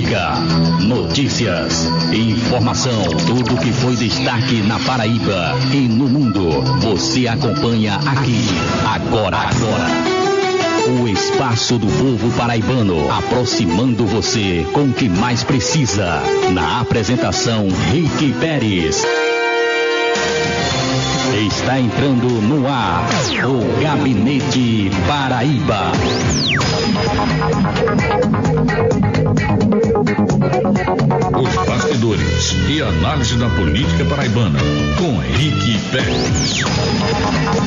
[0.00, 0.34] política,
[0.80, 6.62] notícias, informação, tudo que foi destaque na Paraíba e no mundo.
[6.80, 8.46] Você acompanha aqui,
[8.86, 9.86] agora, agora.
[11.00, 16.22] O espaço do povo paraibano, aproximando você com o que mais precisa.
[16.52, 19.04] Na apresentação, Rick Pérez.
[21.46, 23.06] Está entrando no ar
[23.44, 25.92] o Gabinete Paraíba.
[30.16, 31.09] Thank you.
[32.66, 34.58] E análise da política paraibana
[34.96, 36.64] com Henrique Pérez.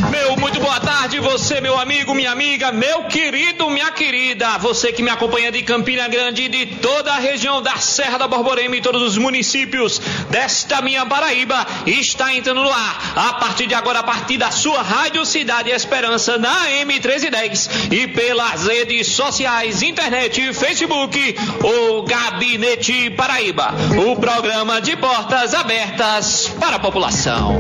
[0.10, 5.04] Meu muito boa tarde, você, meu amigo, minha amiga, meu querido, minha querida, você que
[5.04, 8.82] me acompanha de Campina Grande e de toda a região da Serra da Borborema e
[8.82, 14.04] todos os municípios desta minha Paraíba, está entrando no ar a partir de agora, a
[14.04, 22.02] partir da sua Rádio Cidade Esperança na M1310 e pelas redes sociais, internet Facebook, o
[22.04, 23.74] Gabinete Paraíba,
[24.08, 27.58] o programa de portas abertas para a população.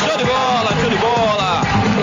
[0.00, 1.60] Show de bola, show de bola.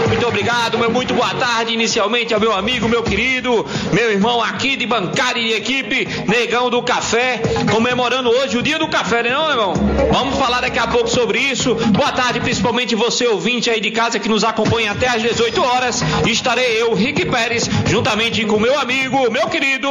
[0.08, 4.76] Muito obrigado, meu muito boa tarde inicialmente ao meu amigo, meu querido, meu irmão aqui
[4.76, 9.32] de bancada e de equipe, Negão do Café, comemorando hoje o dia do café, né
[9.32, 9.74] não, irmão?
[10.12, 11.74] Vamos falar daqui a pouco sobre isso.
[11.74, 16.04] Boa tarde, principalmente você ouvinte aí de casa que nos acompanha até às 18 horas.
[16.28, 19.90] Estarei eu, Rick Pérez, juntamente com meu amigo, meu querido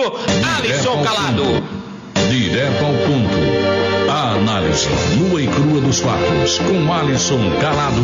[0.57, 1.82] Alisson Calado.
[2.53, 4.11] Direto ao ponto.
[4.11, 4.87] A análise
[5.17, 8.03] nua e crua dos fatos com Alisson Calado.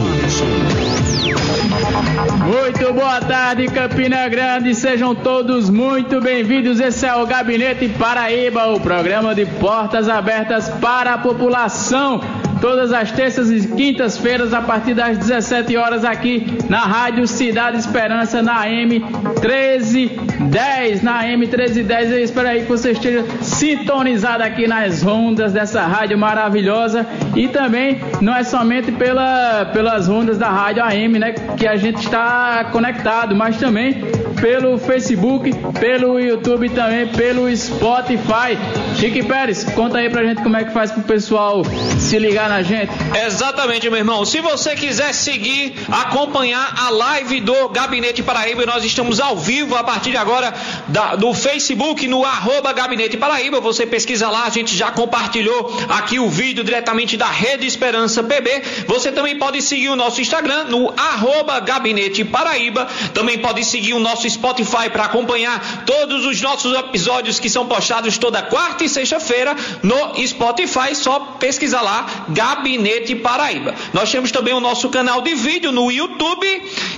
[2.46, 4.74] Muito boa tarde, Campina Grande.
[4.74, 6.80] Sejam todos muito bem-vindos.
[6.80, 12.22] Esse é o Gabinete Paraíba, o programa de portas abertas para a população.
[12.60, 18.42] Todas as terças e quintas-feiras, a partir das 17 horas, aqui na Rádio Cidade Esperança,
[18.42, 21.02] na AM 1310.
[21.02, 26.18] Na AM 1310, eu espero aí que você esteja sintonizado aqui nas ondas dessa rádio
[26.18, 27.06] maravilhosa.
[27.36, 31.32] E também não é somente pela, pelas ondas da rádio AM, né?
[31.56, 34.02] Que a gente está conectado, mas também
[34.41, 38.56] pelo Facebook, pelo YouTube também, pelo Spotify.
[38.99, 41.62] Chique Pérez, conta aí pra gente como é que faz pro pessoal
[41.99, 42.91] se ligar na gente.
[43.27, 44.25] Exatamente, meu irmão.
[44.25, 49.84] Se você quiser seguir, acompanhar a live do Gabinete Paraíba, nós estamos ao vivo a
[49.84, 50.54] partir de agora
[50.88, 53.60] da, do Facebook, no arroba Gabinete Paraíba.
[53.60, 58.62] Você pesquisa lá, a gente já compartilhou aqui o vídeo diretamente da Rede Esperança PB.
[58.87, 62.87] Você também pode seguir o nosso Instagram no arroba Gabinete Paraíba.
[63.12, 68.19] Também pode seguir o nosso Spotify para acompanhar todos os nossos episódios que são postados
[68.19, 70.94] toda quarta e sexta-feira no Spotify.
[70.94, 73.75] Só pesquisar lá Gabinete Paraíba.
[73.93, 76.47] Nós temos também o nosso canal de vídeo no YouTube,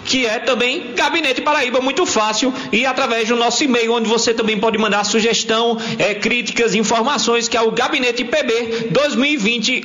[0.04, 4.58] que é também Gabinete Paraíba, muito fácil, e através do nosso e-mail, onde você também
[4.58, 9.84] pode mandar sugestão, é, críticas, informações, que é o gabinete pb 2020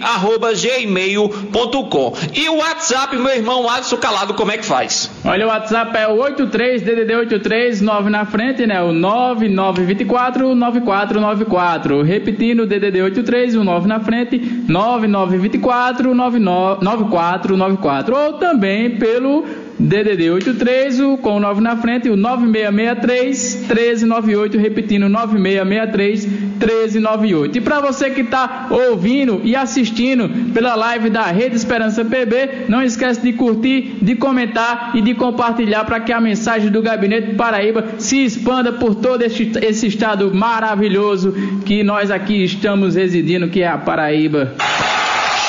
[0.55, 2.13] gmail.com.
[2.33, 5.11] E o WhatsApp, meu irmão Adson Calado, como é que faz?
[5.23, 8.81] Olha, o WhatsApp é o 83 DDD 83 9 na frente, né?
[8.81, 12.01] O 9924 9494.
[12.01, 14.37] Repetindo, o DDD 83 o 9 na frente,
[14.67, 18.15] 9924 9494.
[18.15, 19.45] Ou também pelo
[19.77, 27.57] DDD 83 o, com o 9 na frente, o 9663 1398, repetindo 9663 1398.
[27.57, 32.81] E para você que está ouvindo e assistindo pela live da Rede Esperança PB, não
[32.81, 37.85] esquece de curtir, de comentar e de compartilhar para que a mensagem do Gabinete Paraíba
[37.97, 41.33] se expanda por todo esse, esse estado maravilhoso
[41.65, 44.55] que nós aqui estamos residindo, que é a Paraíba.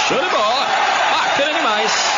[0.08, 0.66] Show de bola!
[1.12, 2.16] Bacana demais!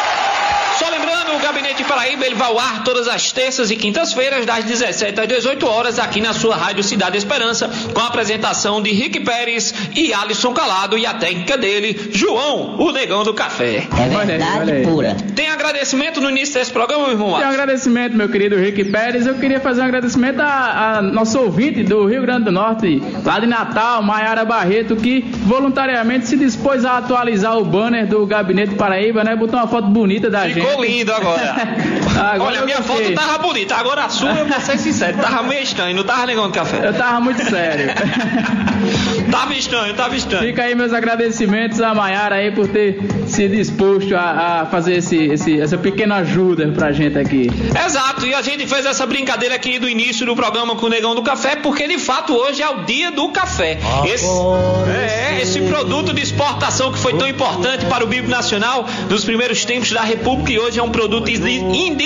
[0.78, 4.66] Só lembrando, o Gabinete Paraíba ele vai ao ar todas as terças e quintas-feiras, das
[4.66, 9.20] 17 às 18 horas, aqui na sua Rádio Cidade Esperança, com a apresentação de Rick
[9.20, 13.76] Pérez e Alisson Calado e a técnica dele, João, o Negão do Café.
[13.76, 14.82] É Olha aí, verdade olha aí.
[14.82, 15.16] pura.
[15.34, 17.38] Tem agradecimento no início desse programa, meu irmão?
[17.38, 19.26] Tem um agradecimento, meu querido Rick Pérez.
[19.26, 23.38] Eu queria fazer um agradecimento a, a nosso ouvinte do Rio Grande do Norte, lá
[23.40, 29.24] de Natal, Maiara Barreto, que voluntariamente se dispôs a atualizar o banner do Gabinete Paraíba,
[29.24, 29.34] né?
[29.34, 30.60] Botou uma foto bonita da gente.
[30.60, 31.37] Ficou lindo agora.
[31.40, 32.04] yeah.
[32.18, 35.62] Agora Olha, minha foto tava bonita, agora a sua, eu vou ser sincero, tava meio
[35.62, 36.86] estranho, não tava negando café.
[36.88, 37.88] Eu tava muito sério.
[39.30, 40.46] Tava estranho, tava estranho.
[40.46, 45.16] Fica aí meus agradecimentos a Maiara aí por ter se disposto a, a fazer esse,
[45.16, 47.50] esse- essa pequena ajuda pra gente aqui.
[47.84, 51.14] Exato, e a gente fez essa brincadeira aqui do início do programa com o Negão
[51.14, 53.78] do Café, porque de fato hoje é o dia do café.
[54.06, 54.26] Esse,
[54.96, 59.64] é, esse produto de exportação que foi tão importante para o Bibo Nacional nos primeiros
[59.64, 61.58] tempos da República e hoje é um produto indi-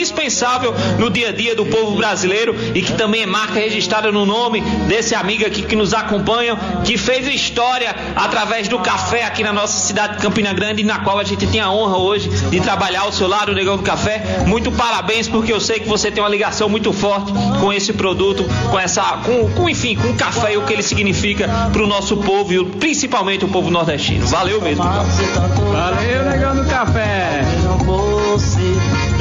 [0.03, 4.27] indispensável no dia a dia do povo brasileiro e que também é marca registrada no
[4.27, 9.53] nome desse amigo aqui que nos acompanha, que fez história através do café aqui na
[9.53, 13.03] nossa cidade de Campina Grande, na qual a gente tem a honra hoje de trabalhar
[13.03, 14.45] ao seu lado, o Negão do Café.
[14.47, 18.45] Muito parabéns, porque eu sei que você tem uma ligação muito forte com esse produto,
[18.71, 21.87] com essa, com, com enfim, com o café e o que ele significa para o
[21.87, 24.27] nosso povo e principalmente o povo nordestino.
[24.27, 24.83] Valeu mesmo.
[24.83, 27.43] Valeu, Negão do Café.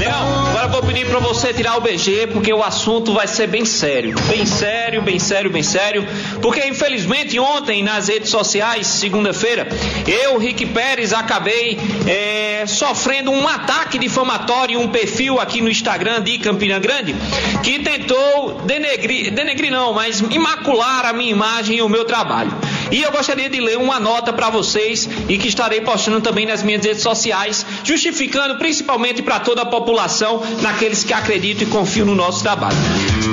[0.02, 3.64] Leão, agora vou pedir para você tirar o BG, porque o assunto vai ser bem
[3.66, 4.16] sério.
[4.28, 6.08] Bem sério, bem sério, bem sério.
[6.42, 9.68] Porque infelizmente ontem nas redes sociais, segunda-feira,
[10.08, 11.78] eu, Rick Pérez, acabei
[12.08, 17.16] é, sofrendo um ataque difamatório em um perfil aqui no Instagram de Campina Grande,
[17.62, 22.52] que tentou denegrir, denegrir não, mas imacular a minha imagem e o meu trabalho.
[22.92, 26.62] E eu gostaria de ler uma nota para vocês e que estarei postando também nas
[26.62, 32.16] minhas redes sociais, justificando principalmente para toda a população, naqueles que acreditam e confiam no
[32.16, 32.78] nosso trabalho.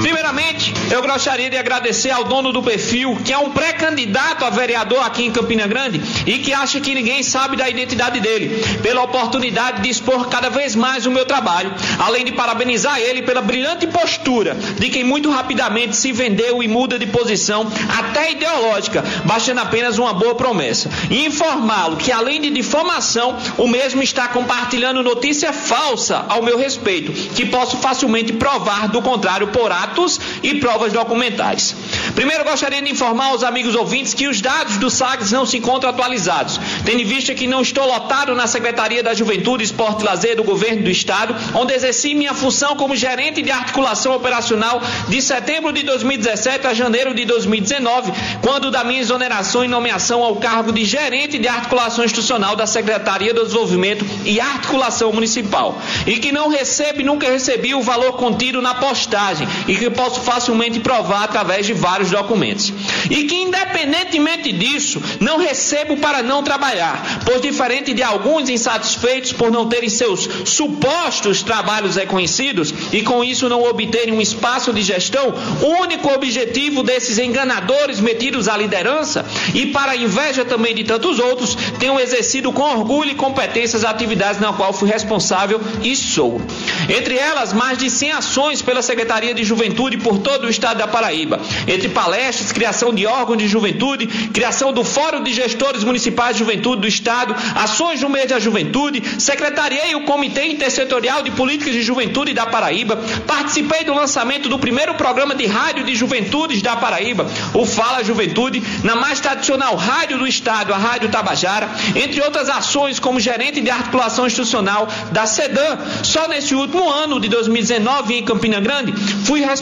[0.01, 5.05] Primeiramente, eu gostaria de agradecer ao dono do perfil, que é um pré-candidato a vereador
[5.05, 9.83] aqui em Campina Grande e que acha que ninguém sabe da identidade dele, pela oportunidade
[9.83, 14.55] de expor cada vez mais o meu trabalho, além de parabenizar ele pela brilhante postura
[14.55, 20.13] de quem muito rapidamente se vendeu e muda de posição, até ideológica, bastando apenas uma
[20.13, 20.91] boa promessa.
[21.11, 27.13] E informá-lo que, além de difamação, o mesmo está compartilhando notícia falsa ao meu respeito,
[27.35, 31.75] que posso facilmente provar do contrário por atos e provas documentais.
[32.15, 35.91] Primeiro, gostaria de informar aos amigos ouvintes que os dados do SAGS não se encontram
[35.91, 40.37] atualizados, tendo em vista que não estou lotado na Secretaria da Juventude, Esporte e Lazer
[40.37, 45.73] do Governo do Estado, onde exerci minha função como gerente de articulação operacional de setembro
[45.73, 48.13] de 2017 a janeiro de 2019,
[48.43, 53.33] quando da minha exoneração e nomeação ao cargo de gerente de articulação institucional da Secretaria
[53.33, 58.75] do Desenvolvimento e Articulação Municipal, e que não recebe, nunca recebi o valor contido na
[58.75, 62.73] postagem e que posso facilmente provar através de vários documentos.
[63.11, 69.51] E que, independentemente disso, não recebo para não trabalhar, pois, diferente de alguns insatisfeitos por
[69.51, 75.35] não terem seus supostos trabalhos reconhecidos e com isso não obterem um espaço de gestão,
[75.63, 81.19] o único objetivo desses enganadores metidos à liderança e para a inveja também de tantos
[81.19, 86.41] outros, tenho exercido com orgulho e competência as atividades na qual fui responsável e sou.
[86.89, 90.87] Entre elas, mais de 100 ações pela Secretaria de Juventude por todo o estado da
[90.87, 96.41] Paraíba, entre palestras, criação de órgãos de juventude, criação do Fórum de Gestores Municipais de
[96.41, 101.83] Juventude do Estado, ações no mês da juventude, secretariei o Comitê Intersetorial de Políticas de
[101.83, 107.27] Juventude da Paraíba, participei do lançamento do primeiro programa de rádio de juventudes da Paraíba,
[107.55, 112.99] o Fala Juventude, na mais tradicional rádio do Estado, a Rádio Tabajara, entre outras ações
[112.99, 115.79] como gerente de articulação institucional da SEDAM.
[116.03, 118.93] Só neste último ano de 2019 em Campina Grande,
[119.25, 119.58] fui responsável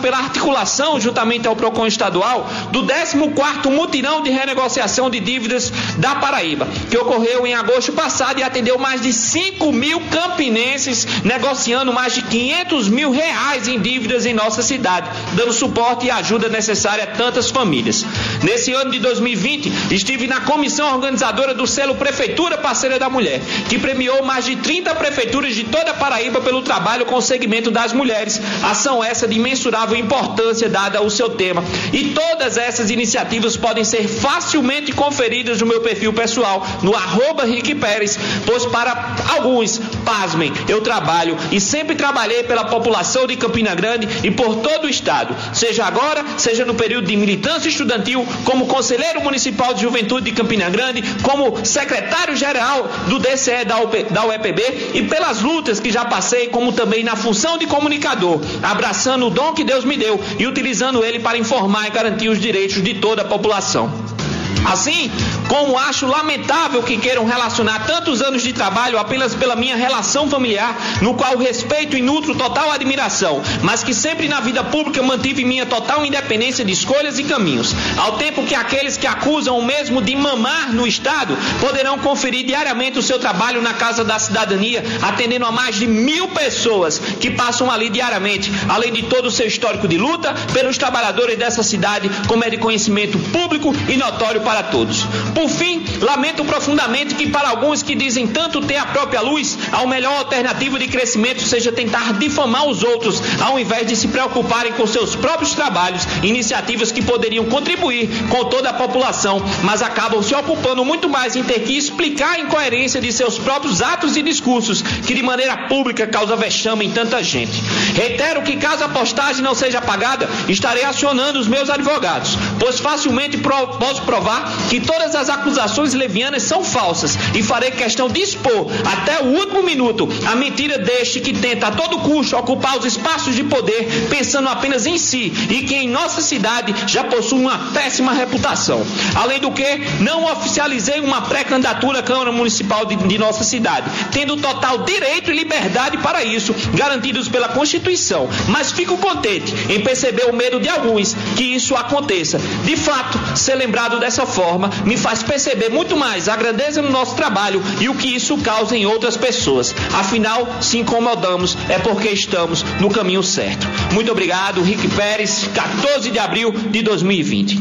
[0.00, 6.66] pela articulação, juntamente ao PROCON estadual, do 14º mutirão de renegociação de dívidas da Paraíba,
[6.90, 12.22] que ocorreu em agosto passado e atendeu mais de 5 mil campinenses negociando mais de
[12.22, 17.50] 500 mil reais em dívidas em nossa cidade, dando suporte e ajuda necessária a tantas
[17.50, 18.04] famílias.
[18.42, 23.78] Nesse ano de 2020, estive na comissão organizadora do selo Prefeitura Parceira da Mulher, que
[23.78, 27.92] premiou mais de 30 prefeituras de toda a Paraíba pelo trabalho com o segmento das
[27.92, 28.40] mulheres.
[28.62, 31.64] Ação essa de imensurável importância dada ao seu tema.
[31.92, 37.74] E todas essas iniciativas podem ser facilmente conferidas no meu perfil pessoal, no arroba Rick
[37.76, 44.08] Pérez, pois para alguns, pasmem, eu trabalho e sempre trabalhei pela população de Campina Grande
[44.24, 49.22] e por todo o estado, seja agora, seja no período de militância estudantil, como conselheiro
[49.22, 55.02] municipal de juventude de Campina Grande, como secretário-geral do DCE da, UP, da UEPB e
[55.04, 59.62] pelas lutas que já passei, como também na função de comunicador, abraçando o dom que
[59.62, 63.24] Deus me deu e utilizando ele para informar e garantir os direitos de toda a
[63.24, 64.17] população.
[64.64, 65.10] Assim
[65.48, 70.76] como acho lamentável que queiram relacionar tantos anos de trabalho apenas pela minha relação familiar,
[71.00, 75.64] no qual respeito e nutro total admiração, mas que sempre na vida pública mantive minha
[75.64, 80.14] total independência de escolhas e caminhos, ao tempo que aqueles que acusam o mesmo de
[80.14, 85.52] mamar no Estado poderão conferir diariamente o seu trabalho na Casa da Cidadania, atendendo a
[85.52, 89.96] mais de mil pessoas que passam ali diariamente, além de todo o seu histórico de
[89.96, 95.04] luta pelos trabalhadores dessa cidade, como é de conhecimento público e notório para todos.
[95.34, 99.86] Por fim, lamento profundamente que para alguns que dizem tanto ter a própria luz, a
[99.86, 104.86] melhor alternativa de crescimento seja tentar difamar os outros, ao invés de se preocuparem com
[104.86, 110.84] seus próprios trabalhos, iniciativas que poderiam contribuir com toda a população, mas acabam se ocupando
[110.84, 115.14] muito mais em ter que explicar a incoerência de seus próprios atos e discursos, que
[115.14, 117.62] de maneira pública causa vexame em tanta gente.
[117.94, 123.38] Reitero que caso a postagem não seja apagada, estarei acionando os meus advogados, pois facilmente
[123.38, 124.27] posso provar
[124.68, 129.62] que todas as acusações levianas são falsas e farei questão de expor até o último
[129.62, 134.48] minuto a mentira deste que tenta a todo custo ocupar os espaços de poder pensando
[134.48, 138.84] apenas em si e que em nossa cidade já possui uma péssima reputação.
[139.14, 144.36] Além do que, não oficializei uma pré-candidatura à Câmara Municipal de, de nossa cidade, tendo
[144.36, 148.28] total direito e liberdade para isso, garantidos pela Constituição.
[148.48, 152.38] Mas fico contente em perceber o medo de alguns que isso aconteça.
[152.64, 157.14] De fato, ser lembrado dessa forma me faz perceber muito mais a grandeza do nosso
[157.14, 159.74] trabalho e o que isso causa em outras pessoas.
[159.94, 163.66] Afinal, se incomodamos é porque estamos no caminho certo.
[163.92, 167.60] Muito obrigado, Rick Pérez, 14 de abril de 2020.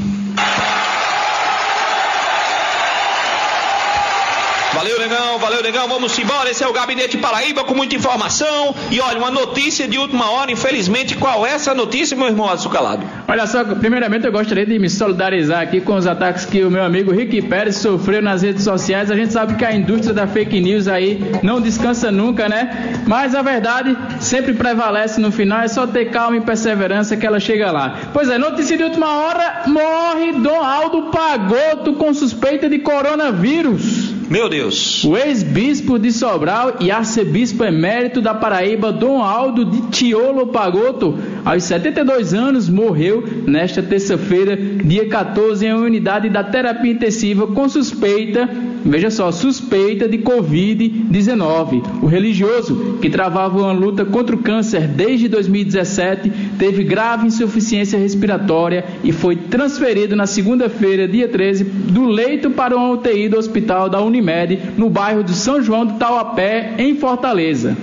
[4.78, 5.88] Valeu, negão, valeu, negão.
[5.88, 6.52] Vamos embora.
[6.52, 8.76] Esse é o Gabinete Paraíba com muita informação.
[8.92, 11.18] E olha, uma notícia de última hora, infelizmente.
[11.18, 13.04] Qual é essa notícia, meu irmão Açucalado?
[13.28, 16.84] Olha só, primeiramente eu gostaria de me solidarizar aqui com os ataques que o meu
[16.84, 19.10] amigo Rick Pérez sofreu nas redes sociais.
[19.10, 23.02] A gente sabe que a indústria da fake news aí não descansa nunca, né?
[23.08, 25.62] Mas a verdade sempre prevalece no final.
[25.62, 27.98] É só ter calma e perseverança que ela chega lá.
[28.14, 34.17] Pois é, notícia de última hora: morre Dom Aldo Pagoto com suspeita de coronavírus.
[34.30, 35.06] Meu Deus.
[35.06, 41.64] O ex-bispo de Sobral e arcebispo emérito da Paraíba, Dom Aldo de Tiolo Pagoto, aos
[41.64, 48.50] 72 anos, morreu nesta terça-feira, dia 14, em uma unidade da terapia intensiva com suspeita,
[48.84, 51.84] veja só, suspeita de Covid-19.
[52.02, 56.30] O religioso, que travava uma luta contra o câncer desde 2017,
[56.60, 62.92] teve grave insuficiência respiratória e foi transferido na segunda-feira, dia 13, do leito para uma
[62.92, 67.78] UTI do hospital da Unimed Unimed, no bairro de São João do Tauapé, em Fortaleza.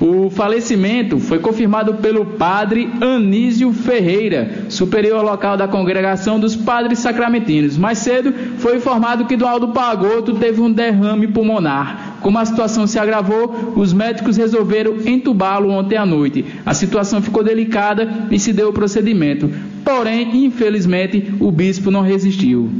[0.00, 7.76] O falecimento foi confirmado pelo padre Anísio Ferreira, superior local da congregação dos padres sacramentinos.
[7.76, 12.16] Mais cedo foi informado que Dualdo Pagoto teve um derrame pulmonar.
[12.22, 16.46] Como a situação se agravou, os médicos resolveram entubá-lo ontem à noite.
[16.64, 19.50] A situação ficou delicada e se deu o procedimento.
[19.84, 22.70] Porém, infelizmente, o bispo não resistiu.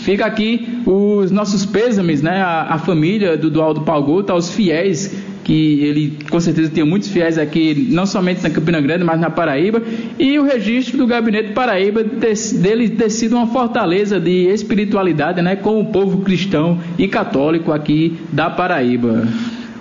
[0.00, 2.42] Fica aqui os nossos pêsames, né?
[2.42, 7.36] A, a família do Dualdo Palgota, aos fiéis que ele com certeza tinha muitos fiéis
[7.36, 9.82] aqui, não somente na Campina Grande, mas na Paraíba,
[10.18, 15.54] e o registro do Gabinete Paraíba ter, dele ter sido uma fortaleza de espiritualidade, né,
[15.54, 19.28] com o povo cristão e católico aqui da Paraíba.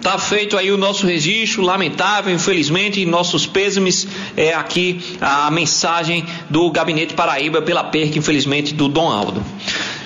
[0.02, 4.06] Tá feito aí o nosso registro, lamentável, infelizmente, nossos pêsames
[4.36, 9.42] é aqui a mensagem do Gabinete Paraíba pela perca, infelizmente, do Dom Aldo.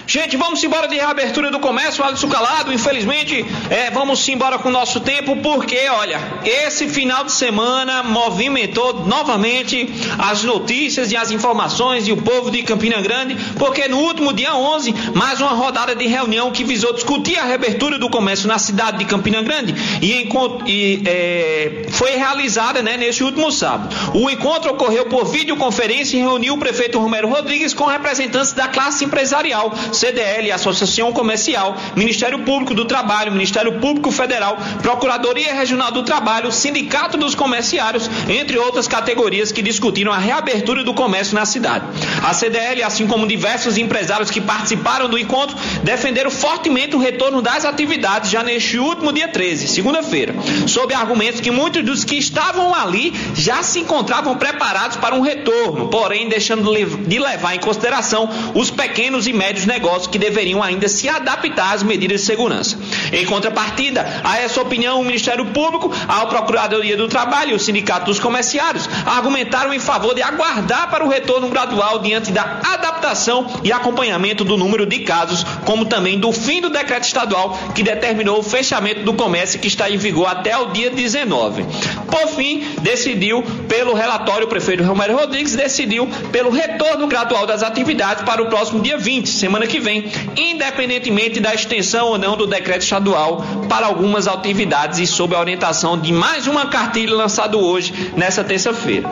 [0.08, 2.72] Gente, vamos embora de reabertura do comércio, Alisson Calado.
[2.72, 9.06] Infelizmente, é, vamos embora com o nosso tempo, porque, olha, esse final de semana movimentou
[9.06, 9.86] novamente
[10.18, 14.56] as notícias e as informações e o povo de Campina Grande, porque no último dia
[14.56, 19.00] 11, mais uma rodada de reunião que visou discutir a reabertura do comércio na cidade
[19.00, 20.26] de Campina Grande e,
[20.68, 23.94] e é, foi realizada né, neste último sábado.
[24.14, 29.04] O encontro ocorreu por videoconferência e reuniu o prefeito Romero Rodrigues com representantes da classe
[29.04, 36.52] empresarial CDL, Associação Comercial, Ministério Público do Trabalho, Ministério Público Federal, Procuradoria Regional do Trabalho,
[36.52, 41.86] Sindicato dos Comerciários, entre outras categorias que discutiram a reabertura do comércio na cidade.
[42.24, 47.66] A CDL, assim como diversos empresários que participaram do encontro, defenderam fortemente o retorno das
[47.66, 50.36] atividades já neste último dia 13, segunda-feira,
[50.68, 55.88] sob argumentos que muitos dos que estavam ali já se encontravam preparados para um retorno,
[55.88, 56.68] porém deixando
[57.08, 61.74] de levar em consideração os pequenos e médios negócios negócios que deveriam ainda se adaptar
[61.74, 62.78] às medidas de segurança.
[63.14, 68.08] Em contrapartida, a essa opinião, o Ministério Público, a Procuradoria do Trabalho e o Sindicato
[68.08, 73.72] dos Comerciários argumentaram em favor de aguardar para o retorno gradual diante da adaptação e
[73.72, 78.44] acompanhamento do número de casos, como também do fim do decreto estadual que determinou o
[78.44, 81.64] fechamento do comércio que está em vigor até o dia 19.
[82.10, 88.24] Por fim, decidiu, pelo relatório, o prefeito Romero Rodrigues decidiu pelo retorno gradual das atividades
[88.24, 90.06] para o próximo dia 20, semana que vem,
[90.36, 96.00] independentemente da extensão ou não do decreto estadual para algumas atividades e sob a orientação
[96.00, 99.10] de mais uma cartilha lançada hoje, nessa terça-feira.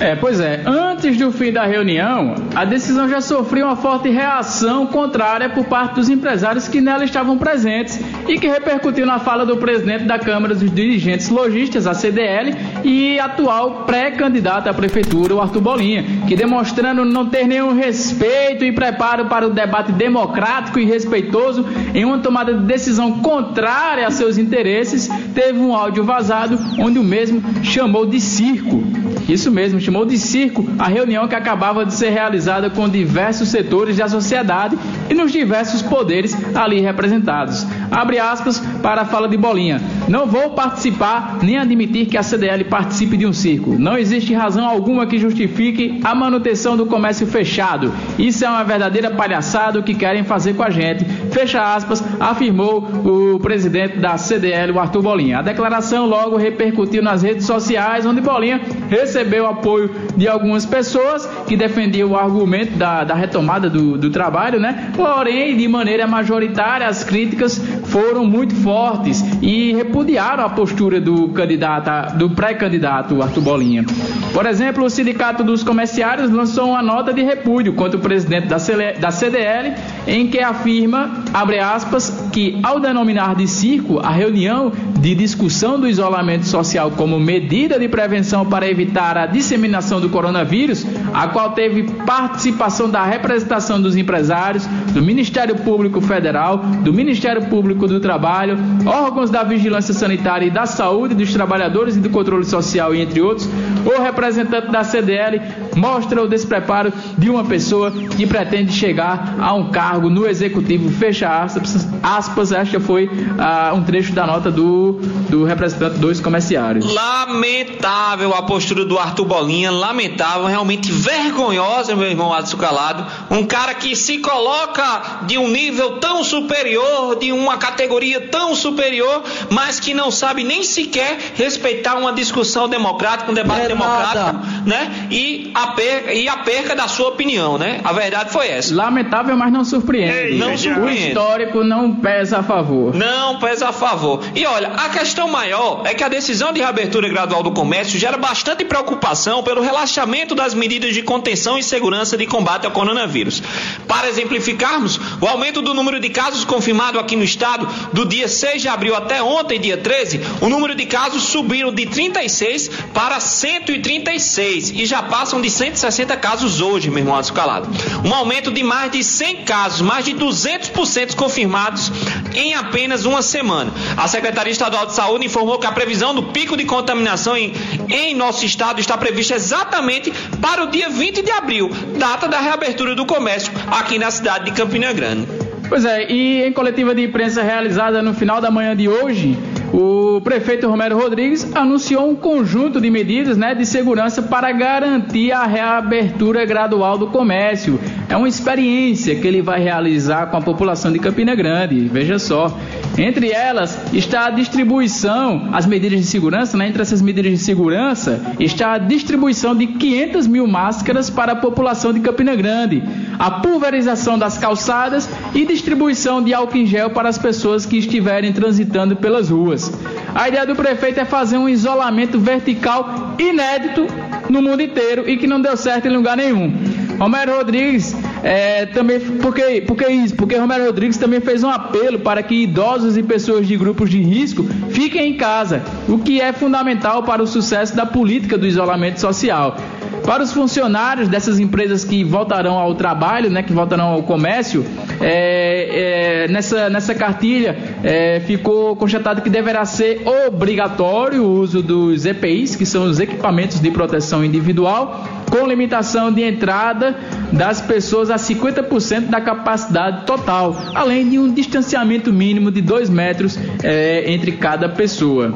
[0.00, 0.62] É, pois é.
[0.64, 5.96] Antes do fim da reunião, a decisão já sofreu uma forte reação contrária por parte
[5.96, 10.54] dos empresários que nela estavam presentes e que repercutiu na fala do presidente da Câmara
[10.54, 17.04] dos Dirigentes Logistas, a CDL, e atual pré-candidato à prefeitura, o Arthur Bolinha, que demonstrando
[17.04, 22.54] não ter nenhum respeito e preparo para o debate democrático e respeitoso em uma tomada
[22.54, 28.20] de decisão contrária a seus interesses, teve um áudio vazado onde o mesmo chamou de
[28.20, 28.82] circo.
[29.28, 33.98] Isso mesmo, chamou de circo a reunião que acabava de ser realizada com diversos setores
[33.98, 34.78] da sociedade
[35.10, 37.66] e nos diversos poderes ali representados.
[37.90, 39.82] Abre aspas para a fala de Bolinha.
[40.08, 43.76] Não vou participar nem admitir que a CDL participe de um circo.
[43.78, 47.92] Não existe razão alguma que justifique a manutenção do comércio fechado.
[48.18, 51.04] Isso é uma verdadeira palhaçada o que querem fazer com a gente.
[51.04, 55.38] Fecha aspas, afirmou o presidente da CDL, o Arthur Bolinha.
[55.38, 61.56] A declaração logo repercutiu nas redes sociais, onde Bolinha recebeu apoio de algumas pessoas que
[61.56, 64.92] defendiam o argumento da, da retomada do, do trabalho, né?
[64.96, 72.16] Porém, de maneira majoritária, as críticas foram muito fortes e repudiaram a postura do candidato,
[72.16, 73.84] do pré-candidato Arthur Bolinha.
[74.32, 79.10] Por exemplo, o Sindicato dos Comerciários lançou uma nota de repúdio contra o presidente da
[79.10, 79.57] CDL,
[80.06, 85.88] em que afirma, abre aspas, que ao denominar de circo a reunião de discussão do
[85.88, 91.84] isolamento social como medida de prevenção para evitar a disseminação do coronavírus, a qual teve
[92.04, 99.30] participação da representação dos empresários, do Ministério Público Federal, do Ministério Público do Trabalho, órgãos
[99.30, 103.48] da Vigilância Sanitária e da Saúde dos Trabalhadores e do Controle Social, entre outros,
[103.84, 105.40] o representante da CDL
[105.76, 110.90] mostra o despreparo de uma pessoa que pretende chegar a um cargo no executivo.
[110.90, 114.87] Fecha aspas, aspas esta foi uh, um trecho da nota do,
[115.28, 116.92] do representante dos comerciários.
[116.92, 123.06] Lamentável a postura do Arthur Bolinha, lamentável, realmente vergonhosa, meu irmão Adson Calado.
[123.30, 129.22] Um cara que se coloca de um nível tão superior, de uma categoria tão superior,
[129.50, 135.08] mas que não sabe nem sequer respeitar uma discussão democrática, um debate é democrático, né?
[135.10, 137.80] E a, perca, e a perca da sua opinião, né?
[137.84, 138.74] A verdade foi essa.
[138.74, 140.36] Lamentável, mas não surpreende.
[140.36, 141.04] não surpreende.
[141.04, 142.94] O histórico não pesa a favor.
[142.94, 144.22] Não pesa a favor.
[144.34, 148.16] E olha, a questão maior é que a decisão de reabertura gradual do comércio gera
[148.16, 153.42] bastante preocupação pelo relaxamento das medidas de contenção e segurança de combate ao coronavírus.
[153.88, 158.62] Para exemplificarmos, o aumento do número de casos confirmado aqui no estado do dia 6
[158.62, 164.70] de abril até ontem, dia 13, o número de casos subiram de 36 para 136
[164.70, 167.68] e já passam de 160 casos hoje, meu irmão Calado.
[168.04, 171.90] Um aumento de mais de 100 casos, mais de 200% confirmados
[172.32, 173.72] em apenas uma semana.
[173.96, 177.52] A Secretaria Estadual de Saúde informou que a previsão do pico de contaminação em,
[177.88, 182.94] em nosso estado está prevista exatamente para o dia 20 de abril, data da reabertura
[182.94, 185.26] do comércio aqui na cidade de Campina Grande.
[185.68, 189.38] Pois é, e em coletiva de imprensa realizada no final da manhã de hoje,
[189.72, 195.44] o prefeito Romero Rodrigues anunciou um conjunto de medidas né, de segurança para garantir a
[195.44, 197.78] reabertura gradual do comércio.
[198.08, 201.78] É uma experiência que ele vai realizar com a população de Campina Grande.
[201.92, 202.58] Veja só.
[202.96, 206.68] Entre elas está a distribuição, as medidas de segurança, né?
[206.68, 211.92] entre essas medidas de segurança está a distribuição de 500 mil máscaras para a população
[211.92, 212.82] de Campina Grande,
[213.18, 218.32] a pulverização das calçadas e distribuição de álcool em gel para as pessoas que estiverem
[218.32, 219.70] transitando pelas ruas.
[220.14, 223.86] A ideia do prefeito é fazer um isolamento vertical inédito
[224.28, 226.77] no mundo inteiro e que não deu certo em lugar nenhum.
[226.98, 232.22] Romero Rodrigues é, também porque porque isso porque Romero Rodrigues também fez um apelo para
[232.22, 237.02] que idosos e pessoas de grupos de risco fiquem em casa, o que é fundamental
[237.02, 239.56] para o sucesso da política do isolamento social.
[240.04, 244.64] Para os funcionários dessas empresas que voltarão ao trabalho, né, que voltarão ao comércio,
[245.00, 252.06] é, é, nessa, nessa cartilha é, ficou constatado que deverá ser obrigatório o uso dos
[252.06, 256.96] EPIs, que são os equipamentos de proteção individual, com limitação de entrada
[257.32, 263.38] das pessoas a 50% da capacidade total, além de um distanciamento mínimo de 2 metros
[263.62, 265.34] é, entre cada pessoa.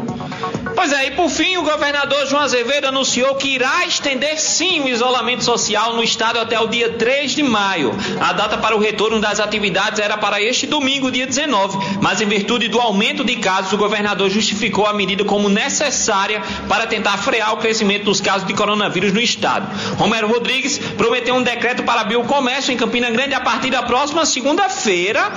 [0.82, 4.88] Pois é, e por fim, o governador João Azevedo anunciou que irá estender sim o
[4.88, 7.94] isolamento social no estado até o dia 3 de maio.
[8.20, 12.26] A data para o retorno das atividades era para este domingo, dia 19, mas em
[12.26, 17.54] virtude do aumento de casos, o governador justificou a medida como necessária para tentar frear
[17.54, 19.70] o crescimento dos casos de coronavírus no estado.
[19.96, 23.84] Romero Rodrigues prometeu um decreto para abrir o comércio em Campina Grande a partir da
[23.84, 25.30] próxima segunda-feira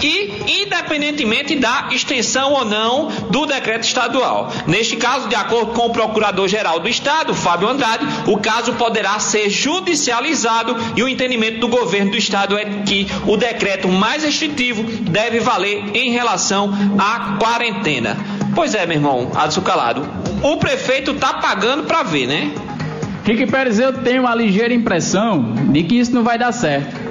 [0.00, 4.52] e independentemente da extensão ou não do decreto estadual.
[4.64, 9.50] Neste caso, de acordo com o Procurador-Geral do Estado, Fábio Andrade, o caso poderá ser
[9.50, 15.40] judicializado e o entendimento do governo do Estado é que o decreto mais restritivo deve
[15.40, 18.16] valer em relação à quarentena.
[18.54, 20.08] Pois é, meu irmão, Adson Calado,
[20.42, 22.52] o prefeito tá pagando para ver, né?
[23.24, 27.01] Rick Pérez, eu tenho uma ligeira impressão de que isso não vai dar certo.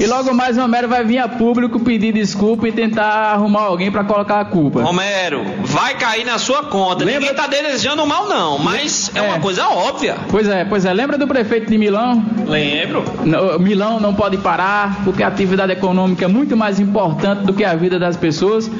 [0.00, 4.04] E logo mais Romero vai vir a público pedir desculpa e tentar arrumar alguém para
[4.04, 4.82] colocar a culpa.
[4.82, 7.04] Romero, vai cair na sua conta.
[7.04, 7.20] Lembra...
[7.20, 10.16] Ninguém tá desejando mal não, mas é, é, uma coisa óbvia.
[10.30, 10.92] Pois é, pois é.
[10.92, 12.24] Lembra do prefeito de Milão?
[12.46, 13.02] Lembro.
[13.58, 17.74] Milão não pode parar porque a atividade econômica é muito mais importante do que a
[17.74, 18.70] vida das pessoas.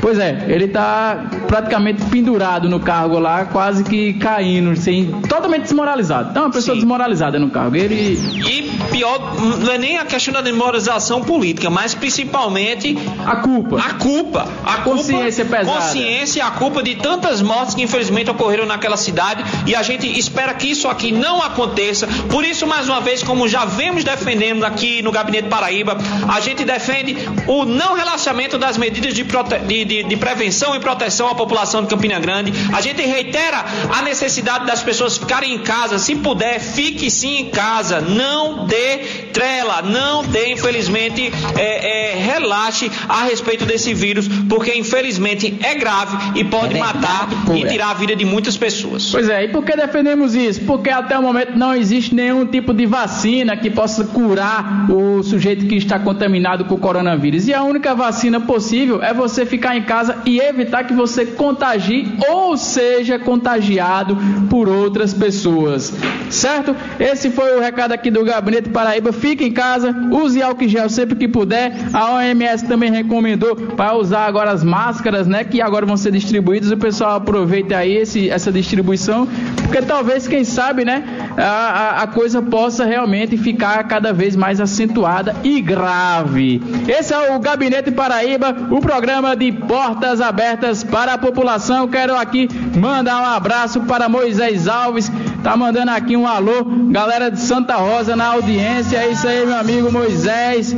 [0.00, 6.30] Pois é, ele está praticamente pendurado no cargo lá, quase que caindo, sem, totalmente desmoralizado.
[6.30, 6.80] Então, é uma pessoa Sim.
[6.80, 7.76] desmoralizada no cargo.
[7.76, 8.18] Ele...
[8.48, 9.18] E pior,
[9.62, 13.78] não é nem a questão da desmoralização política, mas principalmente a culpa.
[13.78, 14.48] A culpa.
[14.64, 15.78] A consciência culpa, pesada.
[15.78, 20.06] Consciência e a culpa de tantas mortes que infelizmente ocorreram naquela cidade e a gente
[20.18, 22.06] espera que isso aqui não aconteça.
[22.30, 25.98] Por isso, mais uma vez, como já vemos defendendo aqui no Gabinete Paraíba,
[26.34, 27.14] a gente defende
[27.46, 31.88] o não relaxamento das medidas de, de, de, de prevenção e proteção à população de
[31.88, 32.52] Campina Grande.
[32.72, 35.98] A gente reitera a necessidade das pessoas ficarem em casa.
[35.98, 38.00] Se puder, fique sim em casa.
[38.00, 38.98] Não dê
[39.32, 46.38] trela, não dê, infelizmente, é, é, relaxe a respeito desse vírus, porque infelizmente é grave
[46.38, 49.10] e pode é matar e tirar a vida de muitas pessoas.
[49.10, 50.62] Pois é, e por que defendemos isso?
[50.62, 55.66] Porque até o momento não existe nenhum tipo de vacina que possa curar o sujeito
[55.66, 57.48] que está contaminado com o coronavírus.
[57.48, 62.16] E a única vacina possível é você ficar em casa e evitar que você contagie
[62.28, 64.16] ou seja contagiado
[64.48, 65.92] por outras pessoas.
[66.30, 66.74] Certo?
[66.98, 69.12] Esse foi o recado aqui do Gabinete Paraíba.
[69.12, 71.72] Fique em casa, use álcool gel sempre que puder.
[71.92, 75.44] A OMS também recomendou para usar agora as máscaras, né?
[75.44, 76.70] Que agora vão ser distribuídas.
[76.70, 79.26] O pessoal aproveita aí esse, essa distribuição,
[79.62, 81.04] porque talvez, quem sabe, né?
[81.36, 86.62] A, a, a coisa possa realmente ficar cada vez mais acentuada e grave.
[86.88, 91.88] Esse é o Gabinete Paraíba, o programa de portas abertas para a população.
[91.88, 95.10] Quero aqui mandar um abraço para Moisés Alves,
[95.42, 98.96] tá mandando aqui um alô, galera de Santa Rosa na audiência.
[98.96, 100.74] É isso aí, meu amigo Moisés.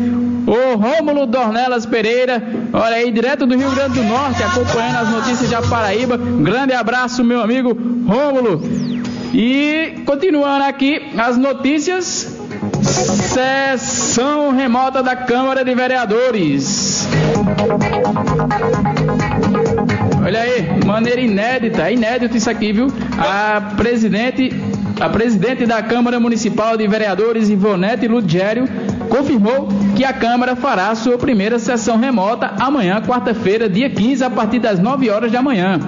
[0.47, 2.43] O Rômulo Dornelas Pereira,
[2.73, 6.19] olha aí, direto do Rio Grande do Norte, acompanhando as notícias de Paraíba.
[6.19, 7.71] grande abraço, meu amigo
[8.07, 8.61] Rômulo.
[9.33, 12.39] E continuando aqui as notícias,
[12.93, 17.09] sessão remota da Câmara de Vereadores.
[20.25, 22.87] Olha aí, maneira inédita, é inédito isso aqui, viu?
[23.19, 24.51] A presidente,
[24.99, 28.67] a presidente da Câmara Municipal de Vereadores, Ivonete Ludgério,
[29.15, 34.59] confirmou que a Câmara fará sua primeira sessão remota amanhã, quarta-feira, dia 15, a partir
[34.59, 35.79] das 9 horas da manhã.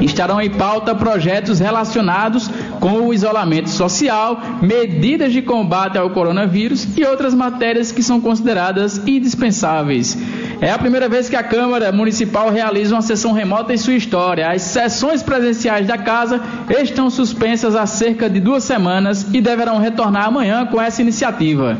[0.00, 7.04] Estarão em pauta projetos relacionados com o isolamento social, medidas de combate ao coronavírus e
[7.04, 10.16] outras matérias que são consideradas indispensáveis.
[10.60, 14.48] É a primeira vez que a Câmara Municipal realiza uma sessão remota em sua história.
[14.48, 16.40] As sessões presenciais da casa
[16.80, 21.76] estão suspensas há cerca de duas semanas e deverão retornar amanhã com essa iniciativa.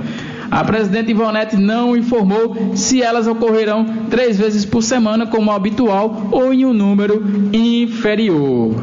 [0.51, 6.53] A presidente Ivonete não informou se elas ocorrerão três vezes por semana, como habitual, ou
[6.53, 8.75] em um número inferior.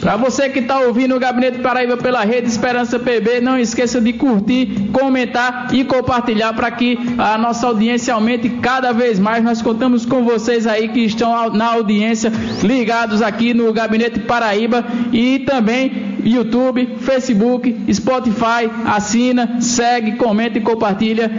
[0.00, 4.12] Para você que está ouvindo o Gabinete Paraíba pela Rede Esperança PB, não esqueça de
[4.12, 9.42] curtir, comentar e compartilhar para que a nossa audiência aumente cada vez mais.
[9.42, 15.40] Nós contamos com vocês aí que estão na audiência ligados aqui no Gabinete Paraíba e
[15.40, 18.70] também YouTube, Facebook, Spotify.
[18.86, 21.30] Assina, segue, comenta e compartilha.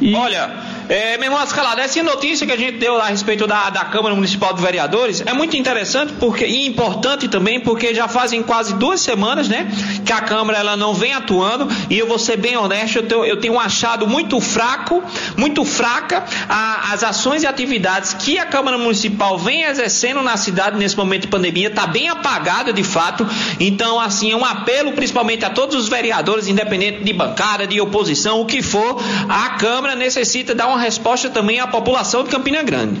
[0.00, 0.14] E...
[0.14, 0.75] Olha.
[0.88, 4.14] É, meu irmão Escalada, essa notícia que a gente deu a respeito da, da Câmara
[4.14, 9.00] Municipal de Vereadores é muito interessante porque, e importante também, porque já fazem quase duas
[9.00, 9.68] semanas, né,
[10.06, 13.24] que a Câmara ela não vem atuando, e eu vou ser bem honesto, eu tenho,
[13.24, 15.02] eu tenho achado muito fraco,
[15.36, 20.78] muito fraca a, as ações e atividades que a Câmara Municipal vem exercendo na cidade
[20.78, 23.26] nesse momento de pandemia, está bem apagada de fato,
[23.58, 28.40] então assim, é um apelo principalmente a todos os vereadores, independente de bancada, de oposição,
[28.40, 33.00] o que for, a Câmara necessita dar uma resposta também à população de Campina Grande.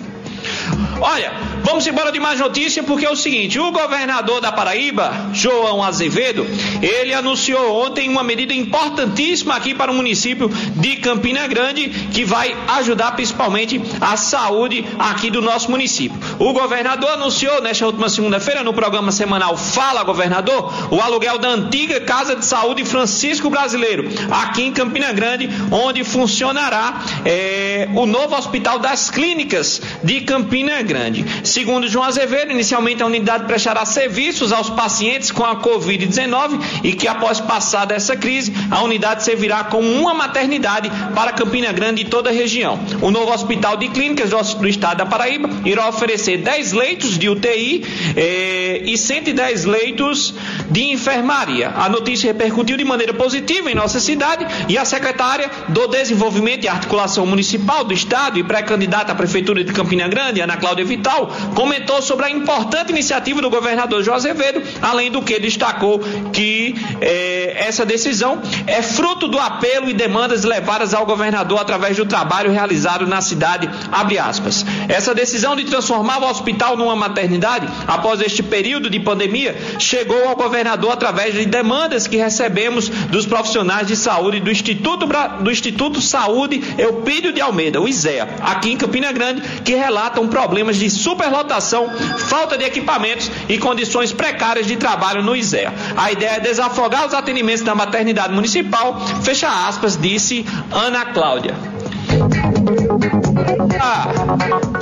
[1.00, 1.32] Olha,
[1.66, 6.46] Vamos embora de mais notícia, porque é o seguinte: o governador da Paraíba, João Azevedo,
[6.80, 12.56] ele anunciou ontem uma medida importantíssima aqui para o município de Campina Grande, que vai
[12.68, 16.16] ajudar principalmente a saúde aqui do nosso município.
[16.38, 22.00] O governador anunciou nesta última segunda-feira, no programa semanal Fala Governador, o aluguel da antiga
[22.00, 28.78] Casa de Saúde Francisco Brasileiro, aqui em Campina Grande, onde funcionará é, o novo Hospital
[28.78, 31.24] das Clínicas de Campina Grande.
[31.56, 37.08] Segundo João Azevedo, inicialmente a unidade prestará serviços aos pacientes com a Covid-19 e que
[37.08, 42.28] após passar dessa crise, a unidade servirá como uma maternidade para Campina Grande e toda
[42.28, 42.78] a região.
[43.00, 47.82] O novo Hospital de Clínicas do Estado da Paraíba irá oferecer 10 leitos de UTI
[48.14, 50.34] eh, e 110 leitos
[50.70, 51.70] de enfermaria.
[51.70, 56.68] A notícia repercutiu de maneira positiva em nossa cidade e a secretária do Desenvolvimento e
[56.68, 62.02] Articulação Municipal do Estado e pré-candidata à Prefeitura de Campina Grande, Ana Cláudia Vital, comentou
[62.02, 66.00] sobre a importante iniciativa do governador João Azevedo, além do que destacou
[66.32, 72.06] que eh, essa decisão é fruto do apelo e demandas levadas ao governador através do
[72.06, 73.68] trabalho realizado na cidade.
[74.88, 80.36] Essa decisão de transformar o hospital numa maternidade, após este período de pandemia, chegou ao
[80.36, 85.06] governador através de demandas que recebemos dos profissionais de saúde do Instituto,
[85.40, 90.76] do Instituto Saúde Eupídio de Almeida, o ISEA, aqui em Campina Grande, que relatam problemas
[90.76, 91.35] de superlotação,
[92.28, 95.72] falta de equipamentos e condições precárias de trabalho no ISEA.
[95.96, 101.54] A ideia é desafogar os atendimentos da maternidade municipal, fecha aspas, disse Ana Cláudia.
[103.80, 104.08] Ah,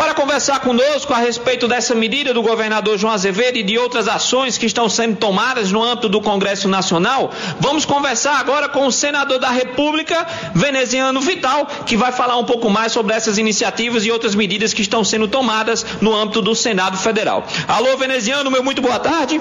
[0.05, 4.59] para conversar conosco a respeito dessa medida do governador João Azevedo e de outras ações
[4.59, 9.39] que estão sendo tomadas no âmbito do Congresso Nacional, vamos conversar agora com o senador
[9.39, 14.35] da República, Veneziano Vital, que vai falar um pouco mais sobre essas iniciativas e outras
[14.35, 17.43] medidas que estão sendo tomadas no âmbito do Senado Federal.
[17.67, 19.41] Alô, Veneziano, meu muito boa tarde.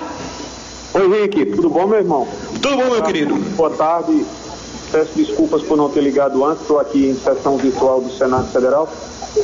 [0.94, 2.26] Oi, Rick, tudo bom, meu irmão?
[2.62, 3.36] Tudo bom, meu querido?
[3.36, 4.26] Boa tarde.
[4.94, 8.88] Peço desculpas por não ter ligado antes, estou aqui em sessão virtual do Senado Federal,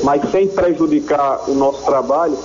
[0.04, 2.38] mas sem prejudicar o nosso trabalho,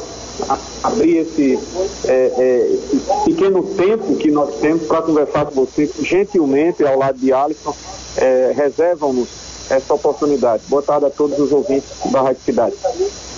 [0.83, 1.59] abrir esse,
[2.07, 7.19] é, é, esse, pequeno tempo que nós temos para conversar com você, gentilmente, ao lado
[7.19, 7.77] de Alisson,
[8.17, 9.29] é, reservam-nos
[9.69, 10.63] essa oportunidade.
[10.69, 12.75] Boa tarde a todos os ouvintes da Rádio Cidade.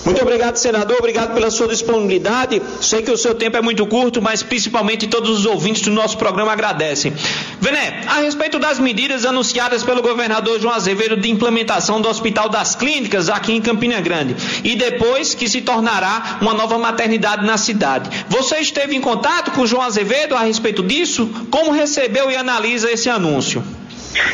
[0.07, 0.99] Muito obrigado, senador.
[0.99, 2.61] Obrigado pela sua disponibilidade.
[2.79, 6.17] Sei que o seu tempo é muito curto, mas principalmente todos os ouvintes do nosso
[6.17, 7.11] programa agradecem.
[7.59, 12.73] Vené, a respeito das medidas anunciadas pelo governador João Azevedo de implementação do Hospital das
[12.73, 18.09] Clínicas aqui em Campina Grande e depois que se tornará uma nova maternidade na cidade.
[18.29, 21.29] Você esteve em contato com o João Azevedo a respeito disso?
[21.51, 23.61] Como recebeu e analisa esse anúncio?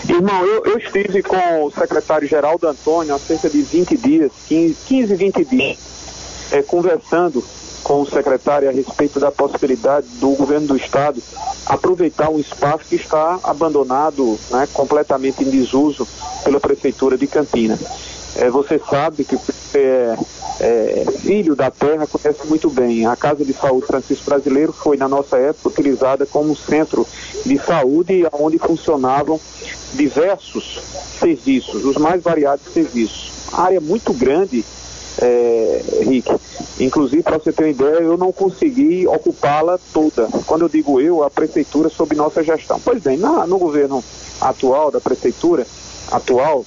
[0.08, 4.76] Irmão, eu, eu estive com o secretário Geraldo Antônio há cerca de 20 dias, 15,
[4.86, 5.78] 15 20 dias,
[6.52, 7.44] é, conversando
[7.84, 11.22] com o secretário a respeito da possibilidade do governo do estado
[11.66, 16.08] aproveitar um espaço que está abandonado, né, completamente em desuso
[16.44, 17.78] pela prefeitura de Campina.
[18.36, 19.38] É, você sabe que
[19.76, 20.18] é,
[20.60, 23.06] é, filho da terra conhece muito bem.
[23.06, 27.08] A Casa de Saúde Francisco Brasileiro foi, na nossa época, utilizada como centro
[27.46, 29.40] de saúde onde funcionavam
[29.94, 30.82] diversos
[31.20, 33.32] serviços, os mais variados serviços.
[33.52, 34.66] Área muito grande,
[35.22, 36.36] é, Rick.
[36.80, 40.28] Inclusive, para você ter uma ideia, eu não consegui ocupá-la toda.
[40.48, 42.80] Quando eu digo eu, a prefeitura sob nossa gestão.
[42.84, 44.04] Pois bem, na, no governo
[44.42, 45.68] atual da prefeitura,
[46.12, 46.66] atual,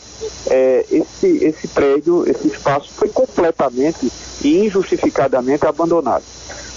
[0.49, 4.11] é, esse, esse prédio, esse espaço foi completamente
[4.43, 6.25] e injustificadamente abandonado.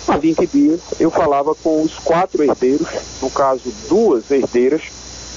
[0.08, 2.88] Há 20 dias eu falava com os quatro herdeiros,
[3.22, 4.82] no caso duas herdeiras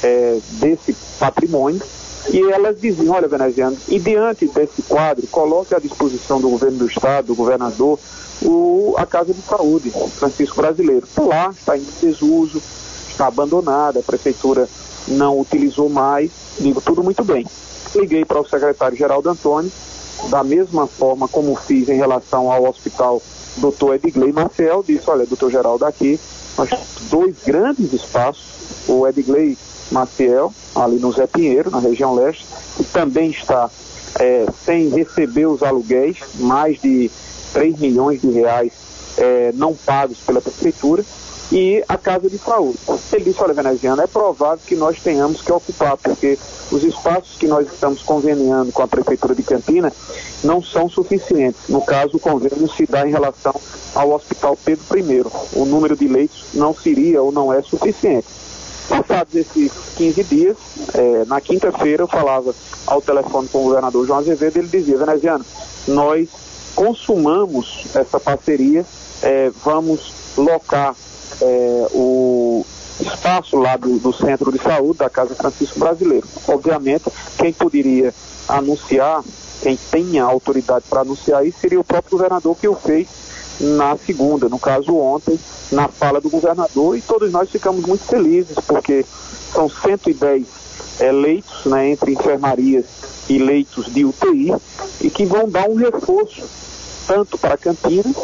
[0.02, 1.82] é, desse patrimônio,
[2.30, 6.87] e elas diziam, olha veneziano, e diante desse quadro, coloque à disposição do governo do
[6.87, 7.98] estado, do governador,
[8.40, 11.04] o, a Casa de Saúde, Francisco Brasileiro.
[11.04, 12.62] Está lá, está em desuso,
[13.08, 14.68] está abandonada, a prefeitura
[15.08, 17.46] não utilizou mais, digo tudo muito bem.
[17.94, 19.70] Liguei para o secretário Geraldo Antônio,
[20.30, 23.20] da mesma forma como fiz em relação ao hospital
[23.56, 26.18] doutor Edgley Marcel, disse, olha, doutor Geraldo, aqui
[26.56, 28.44] nós temos dois grandes espaços,
[28.88, 29.58] o Edgley
[29.90, 33.70] Maciel, ali no Zé Pinheiro, na região leste, que também está
[34.18, 37.10] é, sem receber os aluguéis, mais de
[37.52, 38.72] 3 milhões de reais
[39.18, 41.04] é, não pagos pela prefeitura,
[41.52, 42.78] e a Casa de Saúde.
[43.12, 46.38] Ele disse, olha, veneziano, é provável que nós tenhamos que ocupar, porque
[46.70, 49.92] os espaços que nós estamos conveniando com a Prefeitura de Campina
[50.42, 51.68] não são suficientes.
[51.68, 53.54] No caso, o convênio se dá em relação
[53.94, 55.24] ao Hospital Pedro I.
[55.52, 58.26] O número de leitos não seria ou não é suficiente.
[58.88, 60.56] Passados esses 15 dias,
[60.94, 62.54] é, na quinta-feira eu falava
[62.86, 65.44] ao telefone com o governador João Azevedo, ele dizia, veneziano,
[65.86, 66.28] nós
[66.74, 68.84] consumamos essa parceria,
[69.22, 70.96] é, vamos locar
[71.42, 72.64] é, o
[73.00, 76.26] espaço lá do, do, Centro de Saúde da Casa Francisco Brasileiro.
[76.46, 77.05] Obviamente,
[77.37, 78.14] quem poderia
[78.48, 79.22] anunciar,
[79.61, 83.09] quem tem a autoridade para anunciar isso, seria o próprio governador que o fez
[83.61, 85.38] na segunda, no caso ontem,
[85.70, 89.05] na fala do governador, e todos nós ficamos muito felizes, porque
[89.52, 90.46] são 110
[91.00, 92.85] é, leitos né, entre enfermarias
[93.28, 94.55] e leitos de UTI,
[95.00, 96.42] e que vão dar um reforço
[97.07, 98.16] tanto para Campinas,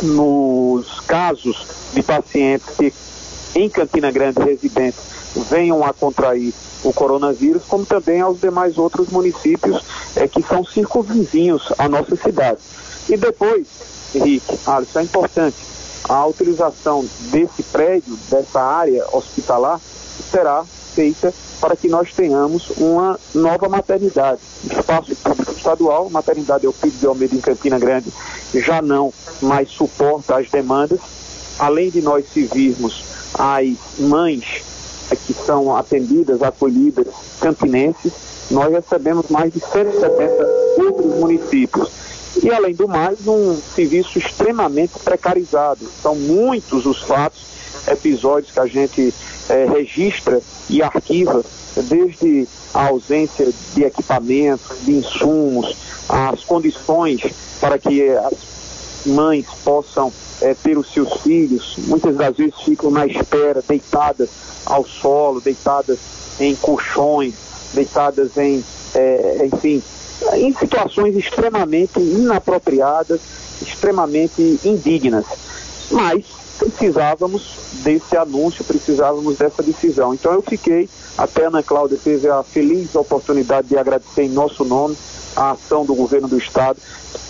[0.00, 2.92] nos casos de pacientes que
[3.54, 5.00] em Campina Grande residentes
[5.50, 6.52] venham a contrair
[6.82, 9.82] o coronavírus, como também aos demais outros municípios
[10.16, 12.58] é, que são circunvizinhos à nossa cidade.
[13.08, 13.66] E depois,
[14.14, 15.56] Henrique, Alisson, é importante,
[16.08, 19.80] a utilização desse prédio, dessa área hospitalar,
[20.30, 24.40] será feita para que nós tenhamos uma nova maternidade.
[24.64, 28.12] Espaço público estadual, maternidade Euclides de Almeida em Campina Grande
[28.54, 31.00] já não mais suporta as demandas.
[31.58, 34.62] Além de nós servirmos as mães
[35.26, 37.06] que são atendidas, acolhidas,
[37.40, 38.12] campinenses,
[38.50, 40.46] nós recebemos mais de 170
[40.78, 41.88] outros municípios.
[42.42, 45.86] E, além do mais, um serviço extremamente precarizado.
[46.02, 47.42] São muitos os fatos,
[47.86, 49.14] episódios que a gente
[49.48, 51.44] é, registra e arquiva,
[51.76, 55.76] desde a ausência de equipamentos, de insumos,
[56.08, 57.22] as condições
[57.60, 58.52] para que as
[59.06, 64.28] mães possam é, ter os seus filhos, muitas das vezes ficam na espera, deitadas
[64.66, 65.98] ao solo, deitadas
[66.40, 67.34] em colchões,
[67.74, 68.64] deitadas em,
[68.94, 69.82] é, enfim,
[70.34, 73.20] em situações extremamente inapropriadas,
[73.60, 75.24] extremamente indignas.
[75.90, 76.24] Mas
[76.58, 80.14] precisávamos desse anúncio, precisávamos dessa decisão.
[80.14, 84.96] Então eu fiquei, até Ana Cláudia teve a feliz oportunidade de agradecer em nosso nome
[85.34, 86.78] a ação do governo do Estado,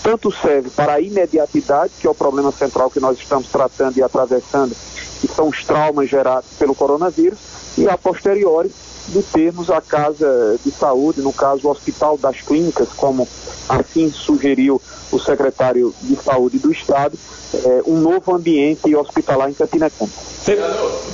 [0.03, 4.03] tanto serve para a imediatidade, que é o problema central que nós estamos tratando e
[4.03, 4.75] atravessando,
[5.21, 7.39] que são os traumas gerados pelo coronavírus,
[7.79, 8.73] e a posteriori,
[9.13, 13.29] de termos a casa de saúde, no caso o Hospital das Clínicas, como
[13.69, 17.19] assim sugeriu o secretário de Saúde do Estado,
[17.55, 20.13] é, um novo ambiente hospitalar em Campina Grande.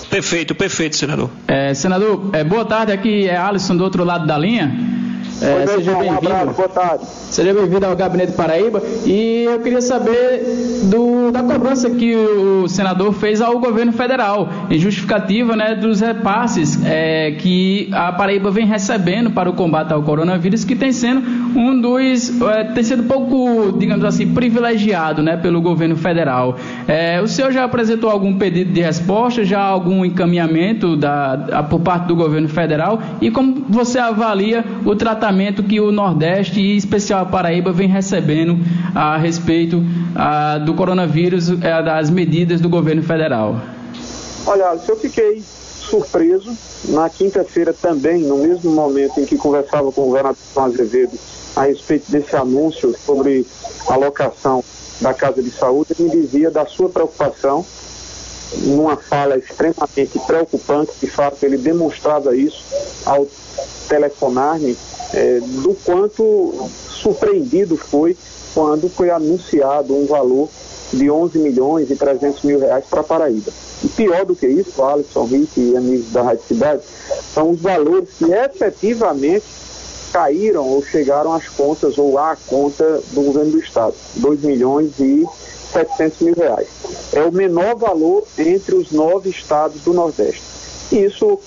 [0.09, 1.31] Perfeito, perfeito, senador.
[1.47, 5.08] É, senador, é, boa tarde, aqui é Alisson do outro lado da linha.
[5.41, 7.07] É, seja bem-vindo.
[7.31, 8.83] Seja bem-vindo ao Gabinete Paraíba.
[9.07, 10.43] E eu queria saber
[10.85, 16.79] do, da cobrança que o senador fez ao governo federal, em justificativa né, dos repasses
[16.85, 21.23] é, que a Paraíba vem recebendo para o combate ao coronavírus, que tem sendo
[21.55, 22.41] um dos.
[22.41, 26.57] É, tem sido pouco, digamos assim, privilegiado né, pelo governo federal.
[26.87, 32.07] É, o senhor já apresentou algum pedido de resposta, já algum encaminhamento da, por parte
[32.07, 33.01] do governo federal?
[33.21, 37.89] E como você avalia o tratamento que o Nordeste e em especial a Paraíba vem
[37.89, 38.59] recebendo
[38.95, 39.85] a respeito
[40.15, 43.61] a, do coronavírus, a, é, das medidas do governo federal?
[44.47, 45.43] Olha, eu fiquei
[45.89, 51.19] surpreso na quinta-feira também, no mesmo momento em que conversava com o governador Azevedo
[51.57, 53.47] a respeito desse anúncio sobre
[53.89, 54.63] a locação
[55.01, 57.65] da Casa de Saúde, ele me dizia da sua preocupação,
[58.59, 62.65] numa fala extremamente preocupante, de fato ele demonstrava isso
[63.05, 63.27] ao
[63.89, 64.77] telefonar-me
[65.13, 68.17] é, do quanto surpreendido foi
[68.55, 70.49] quando foi anunciado um valor
[70.93, 73.53] de 11 milhões e 300 mil reais para Paraíba.
[73.83, 76.83] E pior do que isso, Alisson, Rick e amigos da Rádio Cidade,
[77.33, 79.45] são os valores que efetivamente
[80.13, 85.25] caíram ou chegaram às contas ou à conta do governo do Estado, 2 milhões e
[85.73, 86.69] 700 mil reais.
[87.13, 90.43] É o menor valor entre os nove estados do Nordeste.
[90.91, 91.39] Isso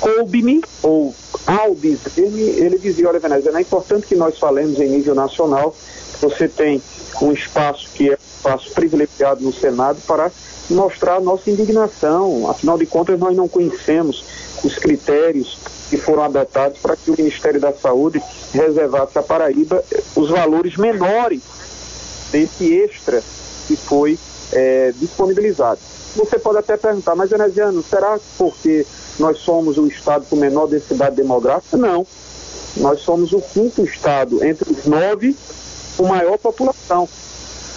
[0.00, 1.14] coube-me, ou
[1.46, 5.74] ao dizer-me, ele dizia, olha Venezia, é importante que nós falemos em nível nacional,
[6.20, 6.82] você tem
[7.20, 10.30] um espaço que é um espaço privilegiado no Senado para
[10.70, 14.24] mostrar nossa indignação, afinal de contas nós não conhecemos
[14.62, 15.58] os critérios
[15.90, 18.22] que foram adotados para que o Ministério da Saúde
[18.52, 19.84] reservasse a Paraíba
[20.16, 21.42] os valores menores
[22.32, 23.22] desse extra
[23.66, 24.18] que foi
[24.52, 25.80] é, disponibilizado.
[26.16, 28.86] Você pode até perguntar, mas Venesiano, será porque
[29.18, 31.76] nós somos o estado com menor densidade demográfica?
[31.76, 32.06] Não.
[32.76, 35.36] Nós somos o quinto estado entre os nove
[35.96, 37.08] com maior população.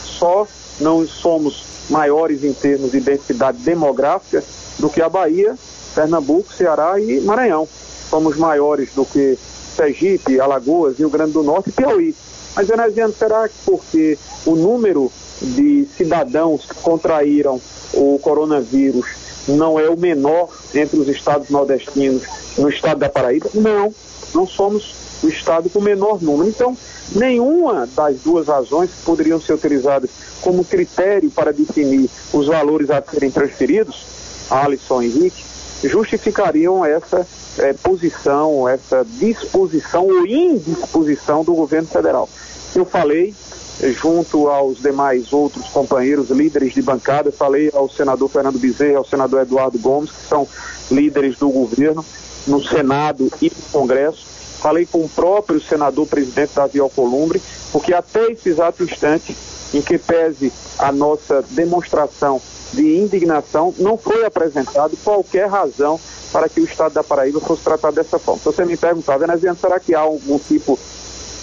[0.04, 0.47] Só
[0.79, 4.43] não somos maiores em termos de densidade demográfica
[4.79, 5.55] do que a Bahia,
[5.95, 7.67] Pernambuco, Ceará e Maranhão.
[8.09, 9.37] Somos maiores do que
[9.75, 12.15] Sergipe, Alagoas, Rio Grande do Norte e Piauí.
[12.55, 15.11] Mas, Venesiano, será que porque o número
[15.41, 17.61] de cidadãos que contraíram
[17.93, 19.05] o coronavírus
[19.47, 22.23] não é o menor entre os estados nordestinos
[22.57, 23.49] no estado da Paraíba?
[23.53, 23.93] Não,
[24.33, 26.49] não somos o estado com menor número.
[26.49, 26.75] Então,
[27.15, 30.09] nenhuma das duas razões que poderiam ser utilizadas
[30.41, 34.06] como critério para definir os valores a serem transferidos,
[34.50, 35.43] Alisson e Henrique,
[35.84, 37.26] justificariam essa
[37.60, 42.30] é, posição, essa disposição ou indisposição do governo federal.
[42.76, 43.34] Eu falei
[43.80, 49.06] eh, junto aos demais outros companheiros, líderes de bancada, falei ao senador Fernando Bezerra, ao
[49.06, 50.48] senador Eduardo Gomes, que são
[50.90, 52.04] líderes do governo
[52.48, 54.25] no Senado e no Congresso,
[54.60, 59.35] falei com o próprio senador presidente Davi Alcolumbre, porque até esse exato instante,
[59.73, 62.41] em que pese a nossa demonstração
[62.73, 65.99] de indignação, não foi apresentado qualquer razão
[66.31, 68.39] para que o Estado da Paraíba fosse tratado dessa forma.
[68.39, 70.77] Se você me perguntar, Veneziano, será que há algum tipo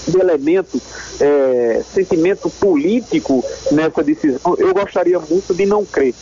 [0.07, 0.81] de elemento,
[1.19, 4.55] é, sentimento político nessa decisão?
[4.59, 6.15] Eu gostaria muito de não crer,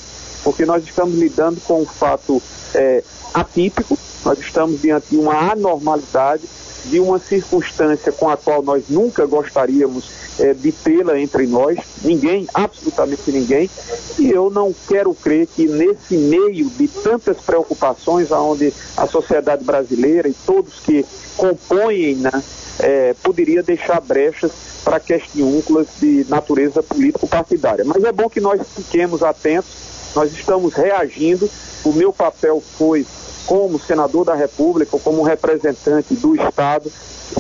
[0.44, 2.40] porque nós estamos lidando com um fato
[2.74, 3.03] é,
[3.34, 6.44] atípico, nós estamos diante de uma anormalidade,
[6.84, 12.47] de uma circunstância com a qual nós nunca gostaríamos é, de tê-la entre nós, ninguém,
[12.55, 13.70] absolutamente ninguém,
[14.18, 20.28] e eu não quero crer que nesse meio de tantas preocupações, aonde a sociedade brasileira
[20.28, 21.05] e todos que
[21.37, 22.43] compõem, né,
[22.78, 24.51] é, poderia deixar brechas
[24.85, 27.85] para questiúnculas de natureza político-partidária.
[27.85, 29.70] Mas é bom que nós fiquemos atentos,
[30.14, 31.49] nós estamos reagindo,
[31.85, 33.07] o meu papel foi
[33.47, 36.91] como senador da República, como representante do Estado,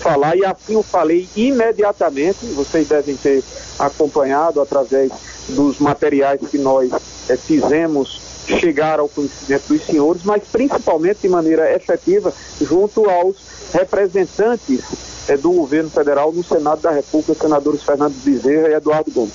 [0.00, 3.42] falar, e assim eu falei imediatamente, vocês devem ter
[3.78, 5.10] acompanhado através
[5.48, 6.90] dos materiais que nós
[7.28, 13.36] é, fizemos chegar ao conhecimento dos senhores, mas principalmente de maneira efetiva junto aos
[13.72, 14.80] representantes
[15.28, 19.32] é, do governo federal no Senado da República, senadores Fernando Bezerra e Eduardo Gomes.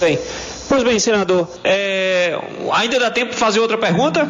[0.00, 0.18] Bem,
[0.68, 2.38] pois bem, senador, é,
[2.72, 4.28] ainda dá tempo de fazer outra pergunta?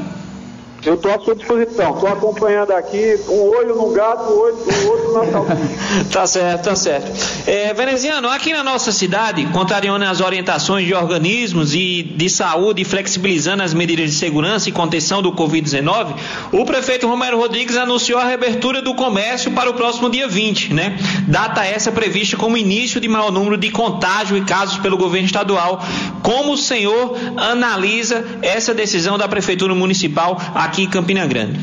[0.85, 1.95] Eu estou à sua disposição.
[1.95, 6.05] Estou acompanhando aqui, um olho no gato, um, olho, um outro na salsicha.
[6.11, 7.13] tá certo, tá certo.
[7.47, 13.63] É, Veneziano, aqui na nossa cidade, contrariando as orientações de organismos e de saúde, flexibilizando
[13.63, 16.17] as medidas de segurança e contenção do Covid-19,
[16.51, 20.99] o prefeito Romero Rodrigues anunciou a reabertura do comércio para o próximo dia 20, né?
[21.29, 25.81] Data essa prevista como início de maior número de contágio e casos pelo governo estadual.
[26.23, 30.41] Como o senhor analisa essa decisão da Prefeitura Municipal
[30.81, 31.61] em Campina Grande?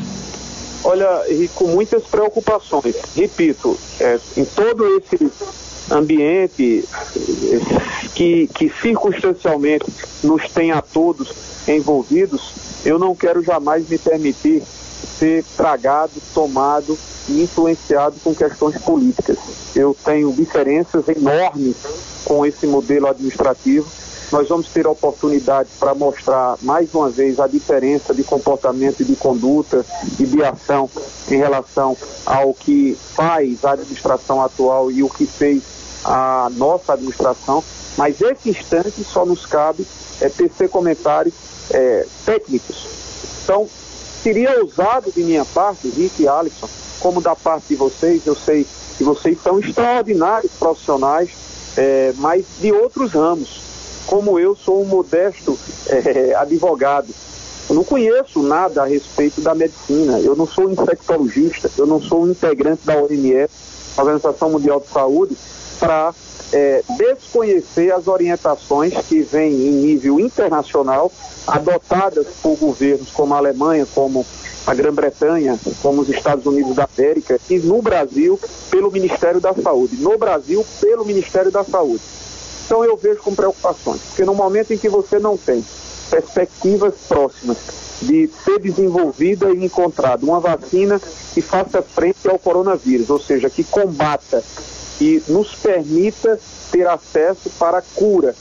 [0.83, 2.95] Olha, e com muitas preocupações.
[3.15, 5.31] Repito, é, em todo esse
[5.91, 6.87] ambiente
[8.13, 9.85] que, que circunstancialmente
[10.23, 11.33] nos tem a todos
[11.67, 12.51] envolvidos,
[12.85, 14.63] eu não quero jamais me permitir
[15.17, 16.97] ser tragado, tomado
[17.27, 19.37] e influenciado com questões políticas.
[19.75, 21.75] Eu tenho diferenças enormes
[22.23, 23.87] com esse modelo administrativo
[24.31, 29.15] nós vamos ter oportunidade para mostrar mais uma vez a diferença de comportamento e de
[29.15, 29.83] conduta
[30.19, 30.89] e de ação
[31.29, 35.63] em relação ao que faz a administração atual e o que fez
[36.05, 37.63] a nossa administração.
[37.97, 39.85] Mas esse instante só nos cabe
[40.21, 41.33] é, tecer comentários
[41.71, 42.87] é, técnicos.
[43.43, 43.67] Então,
[44.21, 46.69] seria ousado de minha parte, Rick e Alisson,
[46.99, 48.65] como da parte de vocês, eu sei
[48.97, 51.31] que vocês são extraordinários profissionais,
[51.75, 53.68] é, mas de outros ramos
[54.07, 57.13] como eu sou um modesto é, advogado,
[57.69, 62.27] eu não conheço nada a respeito da medicina, eu não sou infectologista, eu não sou
[62.27, 63.49] integrante da OMS,
[63.95, 65.37] Organização Mundial de Saúde,
[65.79, 66.13] para
[66.51, 71.11] é, desconhecer as orientações que vêm em nível internacional,
[71.45, 74.25] adotadas por governos como a Alemanha, como
[74.65, 78.39] a Grã-Bretanha, como os Estados Unidos da América, e no Brasil,
[78.69, 79.95] pelo Ministério da Saúde.
[79.97, 82.01] No Brasil, pelo Ministério da Saúde.
[82.69, 85.65] Então eu vejo com preocupações, porque no momento em que você não tem
[86.11, 87.57] perspectivas próximas
[87.99, 91.01] de ser desenvolvida e encontrada uma vacina
[91.33, 94.43] que faça frente ao coronavírus, ou seja, que combata
[95.01, 96.39] e nos permita
[96.71, 98.35] ter acesso para a cura.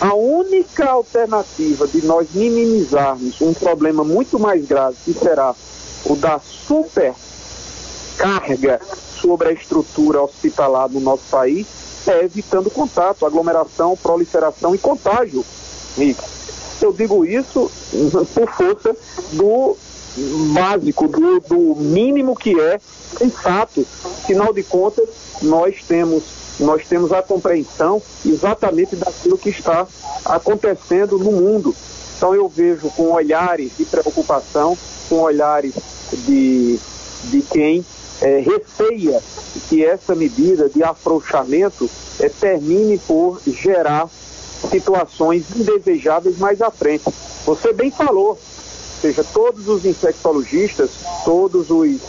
[0.00, 5.56] A única alternativa de nós minimizarmos um problema muito mais grave, que será
[6.04, 8.80] o da supercarga
[9.20, 15.44] sobre a estrutura hospitalar no nosso país, é evitando contato, aglomeração, proliferação e contágio.
[15.98, 16.16] E
[16.80, 17.70] eu digo isso
[18.34, 18.96] por força
[19.32, 19.76] do
[20.52, 22.80] básico, do, do mínimo que é
[23.30, 23.86] fato.
[24.04, 25.08] Afinal de contas,
[25.42, 26.22] nós temos,
[26.58, 29.86] nós temos a compreensão exatamente daquilo que está
[30.24, 31.74] acontecendo no mundo.
[32.16, 34.76] Então eu vejo com olhares de preocupação,
[35.08, 35.74] com olhares
[36.12, 36.78] de,
[37.24, 37.84] de quem
[38.22, 39.20] é, receia
[39.68, 44.08] que essa medida de afrouxamento é, termine por gerar
[44.70, 47.04] situações indesejáveis mais à frente.
[47.44, 48.38] Você bem falou, ou
[49.00, 50.90] seja, todos os infectologistas,
[51.24, 52.00] todos os,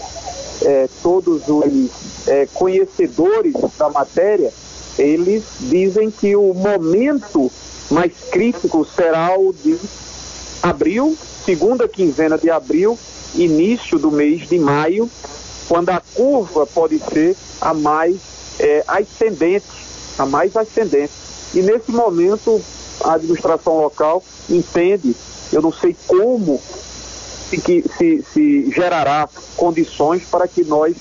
[0.61, 1.89] é, todos os
[2.27, 4.53] é, conhecedores da matéria,
[4.99, 7.51] eles dizem que o momento
[7.89, 9.79] mais crítico será o de
[10.61, 12.97] abril, segunda quinzena de abril,
[13.33, 15.09] início do mês de maio,
[15.67, 18.17] quando a curva pode ser a mais
[18.59, 19.65] é, ascendente,
[20.17, 21.13] a mais ascendente.
[21.53, 22.61] E nesse momento
[23.03, 25.15] a administração local entende,
[25.51, 26.61] eu não sei como
[27.49, 30.95] se, se, se gerará condições para que nós,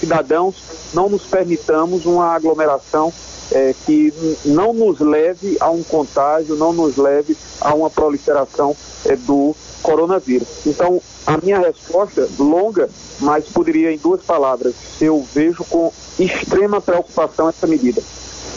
[0.00, 0.56] cidadãos,
[0.94, 3.12] não nos permitamos uma aglomeração
[3.52, 4.12] é, que
[4.44, 8.76] não nos leve a um contágio, não nos leve a uma proliferação
[9.06, 10.48] é, do coronavírus.
[10.66, 12.88] Então, a minha resposta, longa,
[13.20, 18.02] mas poderia em duas palavras, eu vejo com extrema preocupação essa medida.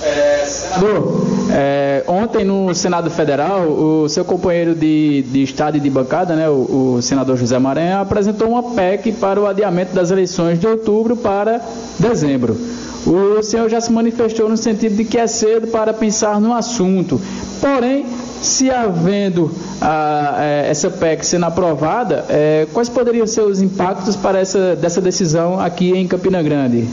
[0.04, 1.22] É, senador,
[1.52, 6.50] é, ontem no Senado Federal, o seu companheiro de, de estado e de bancada, né,
[6.50, 11.16] o, o, senador José Maranhão, apresentou uma PEC para o adiamento das eleições de outubro
[11.16, 11.62] para
[12.00, 12.58] dezembro.
[13.06, 17.20] O senhor já se manifestou no sentido de que é cedo para pensar no assunto.
[17.60, 18.06] Porém,
[18.42, 24.40] se havendo a, é, essa PEC sendo aprovada, é, quais poderiam ser os impactos para
[24.40, 26.88] essa dessa decisão aqui em Campina Grande?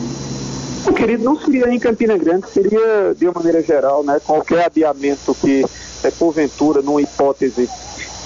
[0.87, 4.21] O querido, não seria em Campina Grande, seria de uma maneira geral, né?
[4.25, 5.65] Qualquer adiamento que,
[6.03, 7.69] é, porventura, numa hipótese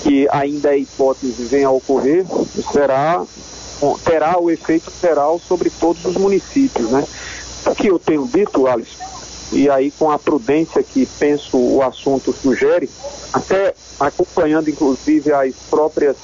[0.03, 2.25] que ainda é hipótese, venha a ocorrer,
[2.73, 3.25] será,
[4.05, 7.05] terá o efeito geral sobre todos os municípios, né?
[7.65, 9.05] O que eu tenho dito, Alisson,
[9.53, 12.91] e aí com a prudência que penso o assunto sugere,
[13.33, 16.17] até acompanhando inclusive as próprias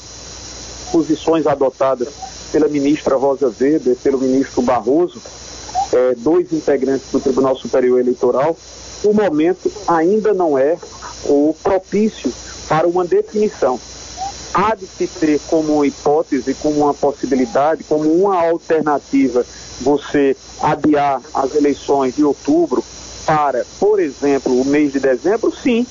[0.91, 2.09] posições adotadas
[2.51, 5.21] pela ministra Rosa Weber, pelo ministro Barroso,
[5.93, 8.57] é, dois integrantes do Tribunal Superior Eleitoral,
[9.05, 10.77] o momento ainda não é
[11.25, 12.33] o propício
[12.69, 13.79] para uma definição.
[14.53, 19.45] Há de se ter como hipótese, como uma possibilidade, como uma alternativa
[19.81, 22.83] você adiar as eleições de outubro
[23.27, 25.87] para, por exemplo, o mês de dezembro, sim,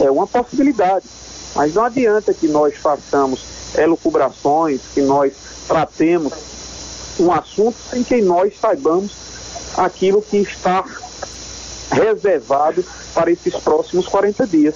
[0.00, 1.06] é uma possibilidade.
[1.54, 3.40] Mas não adianta que nós façamos
[3.76, 5.32] elucubrações, que nós
[5.68, 6.32] tratemos
[7.20, 9.12] um assunto sem que nós saibamos
[9.76, 10.84] aquilo que está
[11.90, 12.84] reservado
[13.14, 14.74] para esses próximos 40 dias.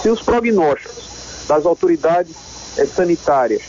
[0.00, 1.09] Se os prognósticos
[1.50, 2.36] das autoridades
[2.78, 3.62] eh, sanitárias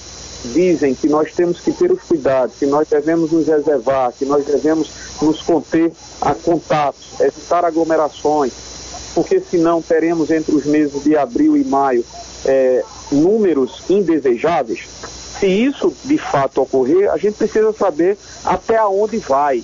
[0.53, 4.45] dizem que nós temos que ter os cuidados, que nós devemos nos reservar, que nós
[4.45, 4.87] devemos
[5.19, 8.53] nos conter a contatos, evitar aglomerações,
[9.15, 12.05] porque senão teremos entre os meses de abril e maio
[12.45, 14.81] é, números indesejáveis.
[15.39, 18.15] Se isso de fato ocorrer, a gente precisa saber
[18.45, 19.63] até onde vai,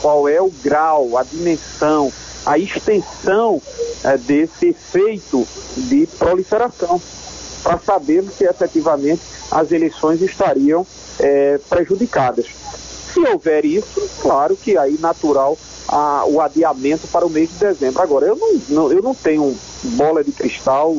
[0.00, 2.12] qual é o grau, a dimensão,
[2.46, 3.60] a extensão
[4.04, 5.46] é, desse efeito
[5.76, 7.00] de proliferação,
[7.62, 10.86] para sabermos se efetivamente as eleições estariam
[11.18, 12.46] é, prejudicadas.
[13.12, 15.58] Se houver isso, claro que aí natural
[15.88, 18.00] a, o adiamento para o mês de dezembro.
[18.00, 20.96] Agora, eu não, não, eu não tenho bola de cristal,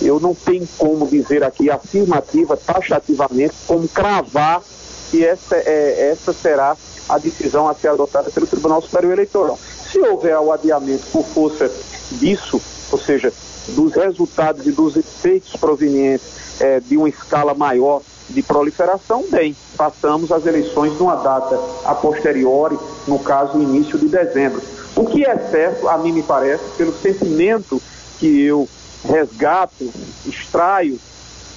[0.00, 4.62] eu não tenho como dizer aqui afirmativa, taxativamente, como cravar
[5.10, 6.76] que essa, é, essa será
[7.08, 9.58] a decisão a ser adotada pelo Tribunal Superior Eleitoral.
[9.90, 11.70] Se houver o adiamento por força
[12.12, 13.32] disso, ou seja,
[13.74, 20.30] dos resultados e dos efeitos provenientes é, de uma escala maior de proliferação, bem, passamos
[20.30, 24.62] as eleições numa data a posteriori, no caso, início de dezembro.
[24.94, 27.82] O que é certo, a mim me parece, pelo sentimento
[28.18, 28.68] que eu
[29.04, 29.90] resgato,
[30.26, 30.98] extraio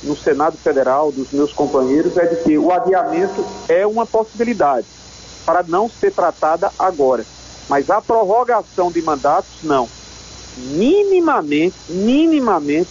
[0.01, 4.87] no Senado Federal dos meus companheiros, é de que o adiamento é uma possibilidade
[5.45, 7.25] para não ser tratada agora.
[7.69, 9.87] Mas a prorrogação de mandatos, não.
[10.57, 12.89] Minimamente, minimamente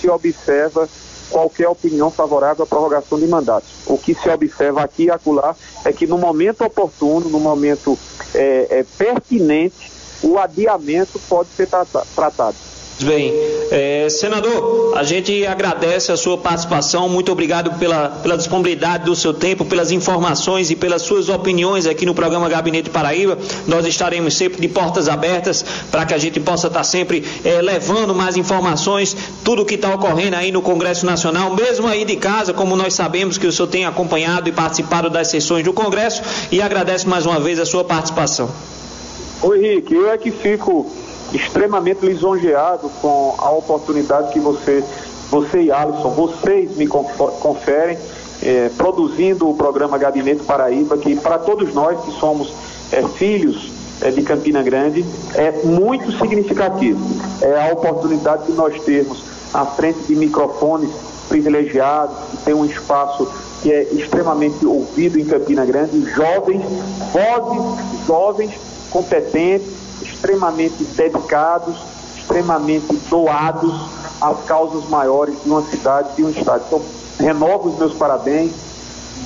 [0.00, 0.88] se observa
[1.30, 3.70] qualquer opinião favorável à prorrogação de mandatos.
[3.86, 7.98] O que se observa aqui e acolá é que no momento oportuno, no momento
[8.34, 9.90] é, é, pertinente,
[10.22, 11.68] o adiamento pode ser
[12.14, 12.56] tratado.
[13.00, 13.32] Bem,
[13.70, 19.34] é, senador, a gente agradece a sua participação, muito obrigado pela, pela disponibilidade do seu
[19.34, 23.36] tempo, pelas informações e pelas suas opiniões aqui no programa Gabinete Paraíba.
[23.66, 28.14] Nós estaremos sempre de portas abertas para que a gente possa estar sempre é, levando
[28.14, 32.52] mais informações, tudo o que está ocorrendo aí no Congresso Nacional, mesmo aí de casa,
[32.52, 36.22] como nós sabemos que o senhor tem acompanhado e participado das sessões do Congresso,
[36.52, 38.50] e agradece mais uma vez a sua participação.
[39.42, 40.88] Oi, Henrique, eu é que fico
[41.32, 44.84] extremamente lisonjeado com a oportunidade que você,
[45.30, 47.98] você e Alisson, vocês me conferem,
[48.42, 52.52] é, produzindo o programa Gabinete Paraíba, que para todos nós que somos
[52.90, 53.70] é, filhos
[54.00, 55.04] é, de Campina Grande,
[55.34, 57.00] é muito significativo.
[57.40, 59.22] É a oportunidade que nós temos
[59.54, 60.90] à frente de microfones
[61.28, 63.28] privilegiados, que tem um espaço
[63.62, 66.62] que é extremamente ouvido em Campina Grande, jovens,
[67.12, 68.50] vozes jovens,
[68.90, 69.71] competentes,
[70.22, 71.76] extremamente dedicados,
[72.16, 73.74] extremamente doados
[74.20, 76.62] às causas maiores de uma cidade, de um estado.
[76.68, 76.80] Então,
[77.18, 78.52] renovo os meus parabéns,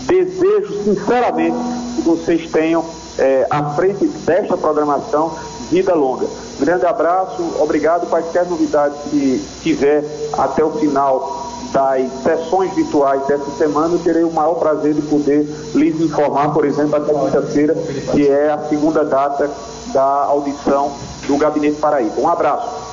[0.06, 1.56] desejo sinceramente
[1.96, 2.82] que vocês tenham
[3.18, 5.32] é, à frente desta programação
[5.70, 6.26] vida longa.
[6.58, 8.08] Grande abraço, obrigado.
[8.08, 14.32] Quaisquer novidades que tiver até o final das sessões virtuais dessa semana, eu terei o
[14.32, 15.42] maior prazer de poder
[15.74, 17.74] lhes informar, por exemplo, até quinta-feira,
[18.12, 19.50] que é a segunda data
[19.96, 20.92] da audição
[21.26, 22.20] do Gabinete Paraíba.
[22.20, 22.85] Um abraço.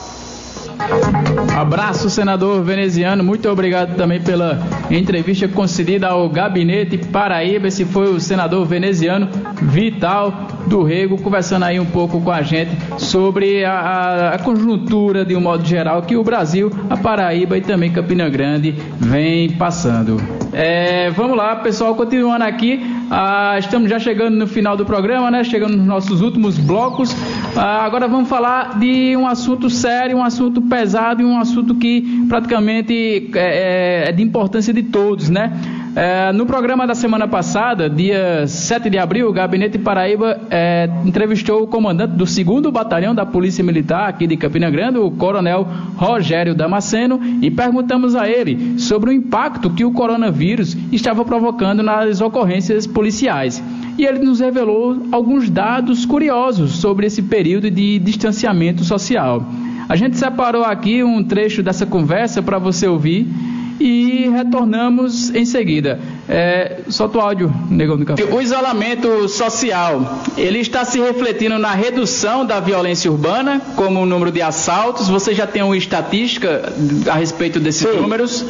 [1.56, 3.24] Abraço, senador veneziano.
[3.24, 4.60] Muito obrigado também pela
[4.90, 7.68] entrevista concedida ao Gabinete Paraíba.
[7.68, 9.30] Esse foi o senador veneziano
[9.62, 15.24] Vital do Rego, conversando aí um pouco com a gente sobre a, a, a conjuntura,
[15.24, 20.22] de um modo geral, que o Brasil, a Paraíba e também Campina Grande vem passando.
[20.52, 22.82] É, vamos lá, pessoal, continuando aqui.
[23.10, 25.44] Ah, estamos já chegando no final do programa, né?
[25.44, 27.16] Chegando nos nossos últimos blocos.
[27.56, 32.26] Ah, agora vamos falar de um assunto sério, um assunto pesado e um assunto que
[32.28, 35.52] praticamente é, é, é de importância de todos, né?
[35.96, 41.62] É, no programa da semana passada, dia 7 de abril, o Gabinete Paraíba é, entrevistou
[41.62, 46.56] o comandante do 2 Batalhão da Polícia Militar aqui de Campina Grande, o Coronel Rogério
[46.56, 52.88] Damasceno, e perguntamos a ele sobre o impacto que o coronavírus estava provocando nas ocorrências
[52.88, 53.64] policiais.
[53.96, 59.46] E ele nos revelou alguns dados curiosos sobre esse período de distanciamento social.
[59.88, 63.28] A gente separou aqui um trecho dessa conversa para você ouvir
[63.80, 66.00] e retornamos em seguida.
[66.28, 68.24] É, solta o áudio, negão do café.
[68.24, 74.32] O isolamento social, ele está se refletindo na redução da violência urbana, como o número
[74.32, 75.10] de assaltos.
[75.10, 76.72] Você já tem uma estatística
[77.10, 78.00] a respeito desses Sim.
[78.00, 78.46] números?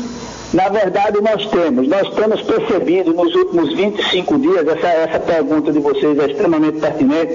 [0.54, 1.88] Na verdade, nós temos.
[1.88, 7.34] Nós temos percebido nos últimos 25 dias, essa, essa pergunta de vocês é extremamente pertinente,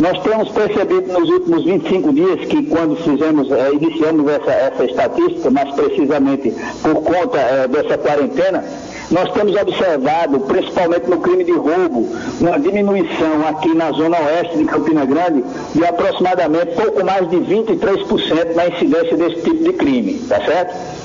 [0.00, 5.50] nós temos percebido nos últimos 25 dias que quando fizemos, eh, iniciamos essa, essa estatística,
[5.50, 8.64] mais precisamente por conta eh, dessa quarentena,
[9.10, 12.08] nós temos observado, principalmente no crime de roubo,
[12.40, 18.54] uma diminuição aqui na zona oeste de Campina Grande de aproximadamente pouco mais de 23%
[18.54, 21.03] na incidência desse tipo de crime, tá certo?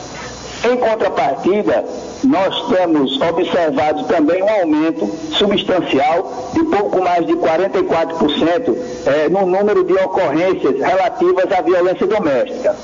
[0.64, 1.86] Em contrapartida,
[2.26, 9.86] nós temos observado também um aumento substancial de pouco mais de 44% é, no número
[9.86, 12.76] de ocorrências relativas à violência doméstica.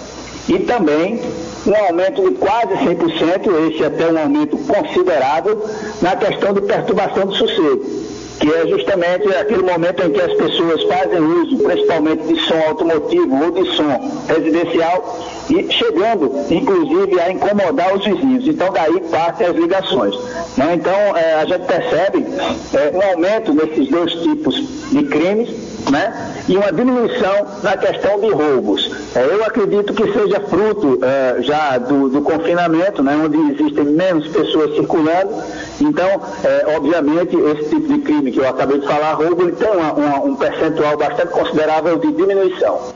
[0.48, 1.22] E também
[1.68, 5.62] um aumento de quase 100%, esse até um aumento considerável,
[6.02, 8.06] na questão de perturbação do sossego
[8.40, 13.44] que é justamente aquele momento em que as pessoas fazem uso, principalmente de som automotivo
[13.44, 18.48] ou de som residencial, e chegando, inclusive, a incomodar os vizinhos.
[18.48, 20.16] Então, daí partem as ligações.
[20.58, 20.74] Né?
[20.76, 22.26] Então, é, a gente percebe
[22.74, 24.56] é, um aumento nesses dois tipos
[24.92, 25.50] de crimes,
[25.92, 26.36] né?
[26.48, 28.92] e uma diminuição na questão de roubos.
[29.16, 33.20] É, eu acredito que seja fruto é, já do, do, confinamento, né?
[33.24, 35.44] onde existem menos pessoas circulando.
[35.82, 36.08] Então,
[36.44, 39.94] é, obviamente, esse tipo de crime que eu acabei de falar, roubo, ele tem uma,
[39.94, 42.94] uma, um percentual bastante considerável de diminuição.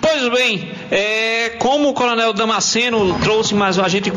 [0.00, 4.12] Pois bem, é, como o Coronel Damasceno trouxe mais a gente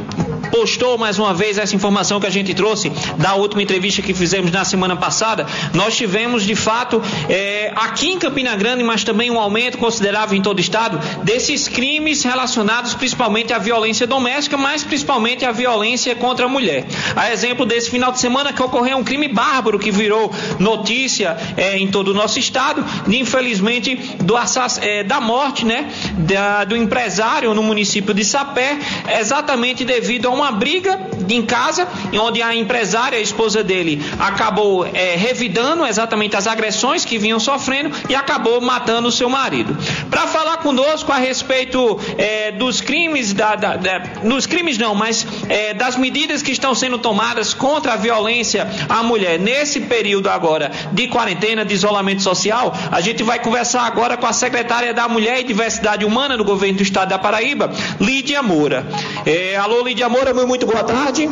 [0.52, 4.52] postou mais uma vez essa informação que a gente trouxe da última entrevista que fizemos
[4.52, 5.46] na semana passada.
[5.74, 10.42] Nós tivemos, de fato, é, aqui em Campina Grande, mas também um aumento considerável em
[10.42, 16.46] todo o estado, desses crimes relacionados principalmente à violência doméstica, mas principalmente à violência contra
[16.46, 16.86] a mulher.
[17.16, 21.78] A exemplo desse final de semana que ocorreu um crime bárbaro que virou notícia é,
[21.78, 27.54] em todo o nosso estado, infelizmente, do assass é, da morte né, da, do empresário
[27.54, 28.78] no município de Sapé,
[29.20, 35.16] exatamente devido a uma briga em casa, onde a empresária, a esposa dele, acabou é,
[35.16, 39.78] revidando exatamente as agressões que vinham sofrendo e acabou matando o seu marido.
[40.10, 45.28] Para falar conosco a respeito é, dos crimes, da, da, da, dos crimes não, mas
[45.48, 50.72] é, das medidas que estão sendo tomadas contra a violência à mulher nesse período agora
[50.92, 55.42] de quarentena, de isolamento social, a gente vai conversar agora com a secretária da Mulher
[55.42, 58.86] e Diversidade Humana do governo do estado da Paraíba, Lídia Moura.
[59.26, 61.30] É, alô, Lídia Moura meu muito boa tarde.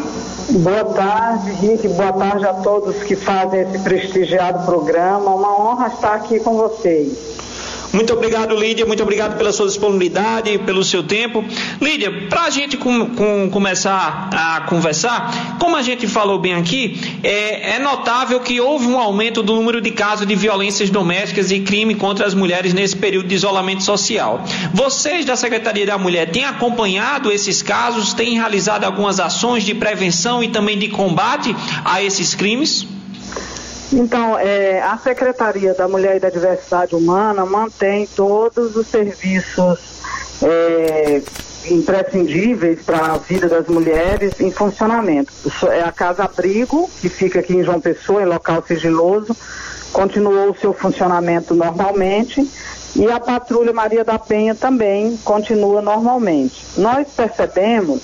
[0.50, 1.88] Boa tarde, Rick.
[1.90, 5.36] Boa tarde a todos que fazem esse prestigiado programa.
[5.36, 7.27] Uma honra estar aqui com vocês.
[7.94, 8.86] Muito obrigado, Lídia.
[8.86, 11.44] Muito obrigado pela sua disponibilidade, pelo seu tempo.
[11.82, 17.00] Lídia, para a gente com, com, começar a conversar, como a gente falou bem aqui,
[17.24, 21.60] é, é, notável que houve um aumento do número de casos de violências domésticas e
[21.62, 24.44] crime contra as mulheres nesse período de isolamento social.
[24.74, 30.44] Vocês da Secretaria da Mulher têm acompanhado esses casos, têm realizado algumas ações de prevenção
[30.44, 32.97] e também de combate a esses crimes?
[33.92, 39.80] Então, é, a Secretaria da Mulher e da Diversidade Humana mantém todos os serviços
[40.44, 41.22] é,
[41.70, 45.32] imprescindíveis para a vida das mulheres em funcionamento.
[45.72, 49.36] É a Casa Abrigo, que fica aqui em João Pessoa, em local sigiloso,
[49.94, 52.46] continuou o seu funcionamento normalmente.
[52.96, 56.66] E a Patrulha Maria da Penha também continua normalmente.
[56.78, 58.02] Nós percebemos,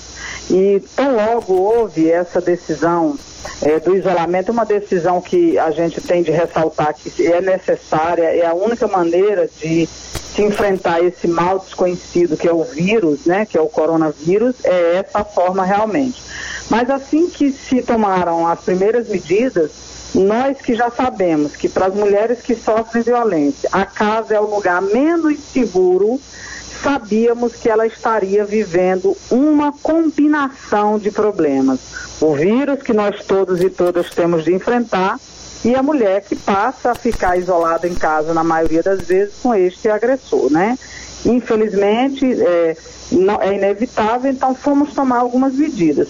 [0.50, 3.16] e tão logo houve essa decisão
[3.62, 8.46] é, do isolamento, uma decisão que a gente tem de ressaltar que é necessária, é
[8.46, 13.56] a única maneira de se enfrentar esse mal desconhecido que é o vírus, né, que
[13.56, 16.22] é o coronavírus, é essa forma realmente.
[16.68, 19.70] Mas assim que se tomaram as primeiras medidas,
[20.14, 24.48] nós que já sabemos que para as mulheres que sofrem violência, a casa é o
[24.48, 26.20] lugar menos seguro
[26.84, 31.80] sabíamos que ela estaria vivendo uma combinação de problemas.
[32.20, 35.18] O vírus que nós todos e todas temos de enfrentar
[35.64, 39.54] e a mulher que passa a ficar isolada em casa na maioria das vezes com
[39.54, 40.78] este agressor, né?
[41.24, 42.76] Infelizmente, é,
[43.10, 46.08] não, é inevitável, então fomos tomar algumas medidas.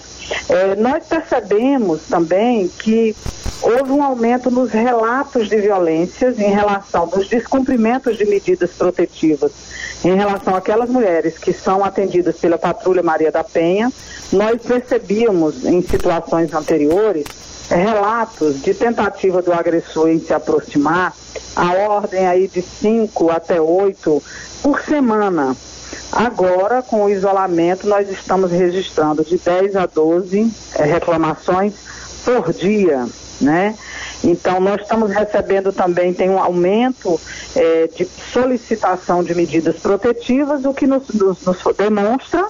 [0.49, 3.15] É, nós percebemos também que
[3.61, 9.53] houve um aumento nos relatos de violências em relação aos descumprimentos de medidas protetivas
[10.05, 13.91] em relação àquelas mulheres que são atendidas pela Patrulha Maria da Penha.
[14.31, 17.25] Nós percebíamos em situações anteriores
[17.69, 21.11] relatos de tentativa do agressor em se aproximar,
[21.55, 24.21] a ordem aí de cinco até oito
[24.61, 25.55] por semana.
[26.11, 31.73] Agora, com o isolamento, nós estamos registrando de 10 a 12 é, reclamações
[32.23, 33.07] por dia,
[33.39, 33.75] né?
[34.23, 37.19] Então, nós estamos recebendo também, tem um aumento
[37.55, 42.47] é, de solicitação de medidas protetivas, o que nos, nos, nos demonstra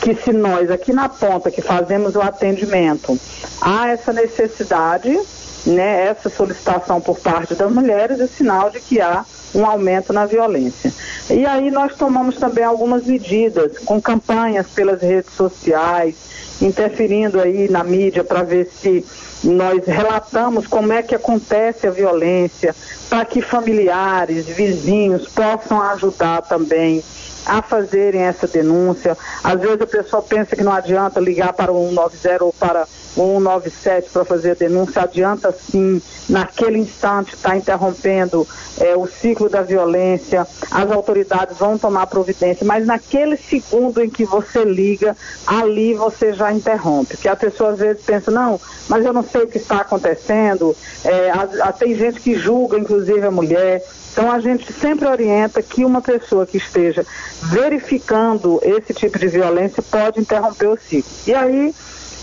[0.00, 3.18] que se nós aqui na ponta que fazemos o atendimento
[3.60, 5.18] há essa necessidade,
[5.66, 9.24] né, essa solicitação por parte das mulheres, é sinal de que há
[9.54, 10.92] um aumento na violência.
[11.30, 16.14] E aí nós tomamos também algumas medidas com campanhas pelas redes sociais,
[16.60, 19.04] interferindo aí na mídia para ver se
[19.44, 22.74] nós relatamos como é que acontece a violência,
[23.08, 27.02] para que familiares, vizinhos possam ajudar também
[27.44, 29.16] a fazerem essa denúncia.
[29.42, 32.86] Às vezes a pessoa pensa que não adianta ligar para o 190 ou para
[33.16, 38.46] 197 para fazer a denúncia, adianta sim, naquele instante está interrompendo
[38.78, 44.24] é, o ciclo da violência, as autoridades vão tomar providência, mas naquele segundo em que
[44.24, 47.16] você liga, ali você já interrompe.
[47.16, 50.76] Porque a pessoa às vezes pensa, não, mas eu não sei o que está acontecendo,
[51.02, 55.62] é, a, a, tem gente que julga, inclusive a mulher, então a gente sempre orienta
[55.62, 57.04] que uma pessoa que esteja
[57.42, 61.10] verificando esse tipo de violência pode interromper o ciclo.
[61.26, 61.74] E aí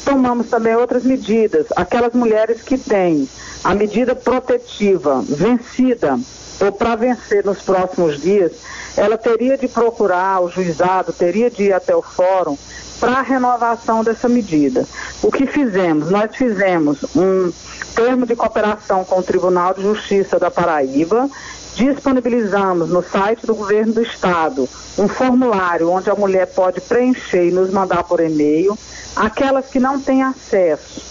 [0.03, 1.67] tomamos também outras medidas.
[1.75, 3.27] Aquelas mulheres que têm
[3.63, 6.19] a medida protetiva vencida
[6.59, 8.51] ou para vencer nos próximos dias,
[8.95, 12.57] ela teria de procurar o juizado, teria de ir até o fórum
[12.99, 14.85] para a renovação dessa medida.
[15.21, 16.09] O que fizemos?
[16.09, 17.51] Nós fizemos um
[17.95, 21.29] termo de cooperação com o Tribunal de Justiça da Paraíba
[21.75, 27.51] disponibilizamos no site do governo do estado um formulário onde a mulher pode preencher e
[27.51, 28.77] nos mandar por e-mail.
[29.15, 31.01] Aquelas que não têm acesso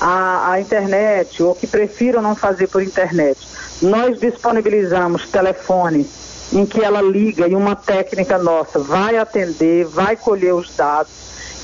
[0.00, 3.38] à, à internet ou que prefiram não fazer por internet,
[3.80, 10.54] nós disponibilizamos telefones em que ela liga e uma técnica nossa vai atender, vai colher
[10.54, 11.12] os dados.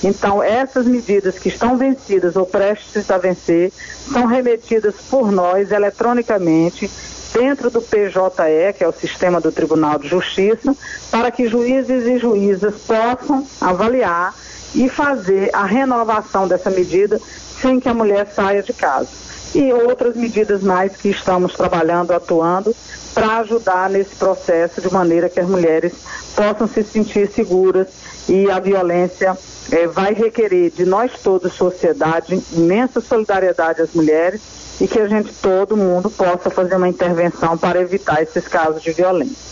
[0.03, 3.73] Então, essas medidas que estão vencidas ou prestes a vencer
[4.11, 6.91] são remetidas por nós eletronicamente
[7.33, 10.75] dentro do PJE, que é o sistema do Tribunal de Justiça,
[11.11, 14.35] para que juízes e juízas possam avaliar
[14.75, 17.21] e fazer a renovação dessa medida
[17.61, 19.09] sem que a mulher saia de casa.
[19.55, 22.75] E outras medidas mais que estamos trabalhando, atuando,
[23.13, 25.93] para ajudar nesse processo de maneira que as mulheres
[26.37, 27.89] possam se sentir seguras
[28.29, 29.37] e a violência
[29.73, 34.41] eh, vai requerer de nós todos, sociedade, imensa solidariedade às mulheres
[34.81, 38.93] e que a gente, todo mundo, possa fazer uma intervenção para evitar esses casos de
[38.93, 39.51] violência.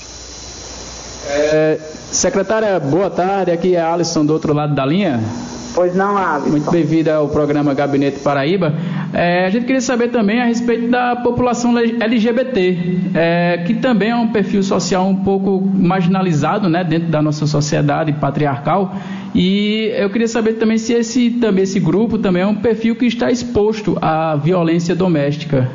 [1.27, 1.79] É,
[2.11, 3.51] secretária, boa tarde.
[3.51, 5.21] Aqui é Alisson do outro lado da linha.
[5.75, 6.51] Pois não, Alisson.
[6.51, 8.75] Muito bem-vinda ao programa Gabinete Paraíba.
[9.13, 14.17] É, a gente queria saber também a respeito da população LGBT, é, que também é
[14.17, 18.95] um perfil social um pouco marginalizado né, dentro da nossa sociedade patriarcal.
[19.35, 23.07] E eu queria saber também se esse, também esse grupo também é um perfil que
[23.07, 25.71] está exposto à violência doméstica.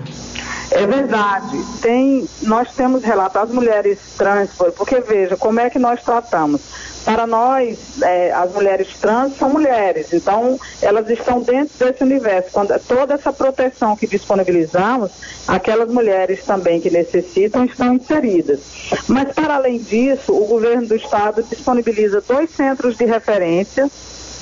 [0.71, 1.57] É verdade.
[1.81, 6.61] Tem, nós temos relatos das mulheres trans, porque veja, como é que nós tratamos?
[7.03, 12.49] Para nós, é, as mulheres trans são mulheres, então elas estão dentro desse universo.
[12.51, 15.11] Quando, toda essa proteção que disponibilizamos,
[15.45, 18.61] aquelas mulheres também que necessitam estão inseridas.
[19.07, 23.91] Mas, para além disso, o governo do estado disponibiliza dois centros de referência,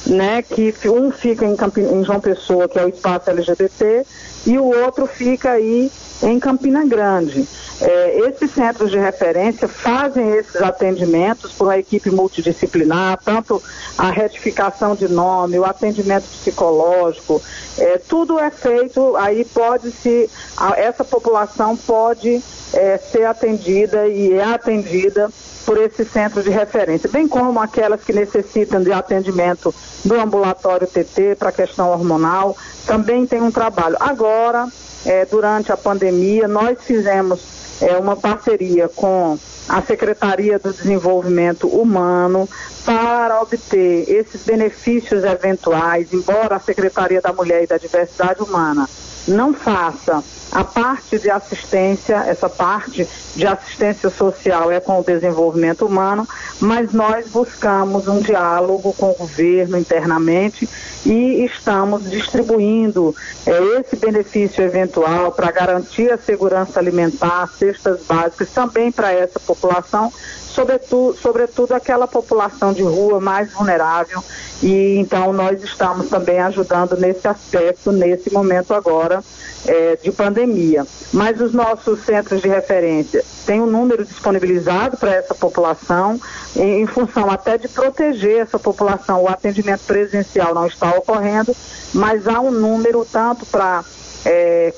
[0.06, 1.78] né, que um fica em, Camp...
[1.78, 4.06] em João Pessoa, que é o espaço LGBT,
[4.46, 5.92] e o outro fica aí
[6.24, 7.48] em Campina Grande.
[7.82, 13.62] É, esses centros de referência fazem esses atendimentos por uma equipe multidisciplinar, tanto
[13.98, 17.42] a retificação de nome, o atendimento psicológico,
[17.80, 20.30] é, tudo é feito, aí pode-se,
[20.78, 22.42] essa população pode
[22.74, 25.30] é, ser atendida e é atendida
[25.66, 31.36] por esse centro de referência, bem como aquelas que necessitam de atendimento do ambulatório TT
[31.38, 33.96] para questão hormonal, também tem um trabalho.
[34.00, 34.68] Agora,
[35.06, 37.42] é, durante a pandemia, nós fizemos
[37.82, 39.38] é, uma parceria com
[39.70, 42.50] a Secretaria do Desenvolvimento Humano
[42.84, 48.90] para obter esses benefícios eventuais, embora a Secretaria da Mulher e da Diversidade Humana
[49.28, 50.24] não faça.
[50.52, 56.28] A parte de assistência, essa parte de assistência social é com o desenvolvimento humano,
[56.60, 60.68] mas nós buscamos um diálogo com o governo internamente
[61.06, 63.16] e estamos distribuindo
[63.46, 70.12] é, esse benefício eventual para garantir a segurança alimentar, cestas básicas também para essa população,
[70.52, 74.24] sobretudo, sobretudo aquela população de rua mais vulnerável.
[74.62, 79.24] E então nós estamos também ajudando nesse aspecto, nesse momento agora
[79.66, 80.86] é, de pandemia.
[81.12, 86.20] Mas os nossos centros de referência têm um número disponibilizado para essa população,
[86.56, 89.24] em, em, função até de proteger essa população.
[89.24, 91.56] O atendimento presencial não está ocorrendo,
[91.94, 93.84] mas há um número tanto para
[94.26, 94.74] é,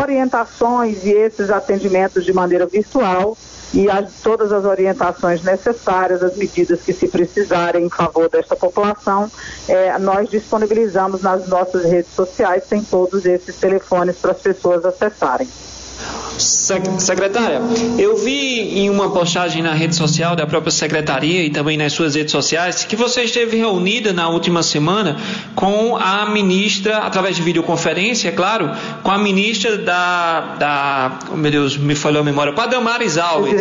[0.00, 3.36] orientações e esses atendimentos de maneira virtual
[3.72, 9.30] e as, todas as orientações necessárias, as medidas que se precisarem em favor desta população,
[9.68, 15.48] é, nós disponibilizamos nas nossas redes sociais, tem todos esses telefones para as pessoas acessarem.
[16.38, 17.60] Secretária,
[17.98, 22.14] eu vi em uma postagem na rede social da própria secretaria e também nas suas
[22.14, 25.16] redes sociais que você esteve reunida na última semana
[25.56, 28.70] com a ministra, através de videoconferência, é claro,
[29.02, 30.40] com a ministra da.
[30.58, 33.54] da oh, meu Deus, me falhou a memória, com a Damares Alves.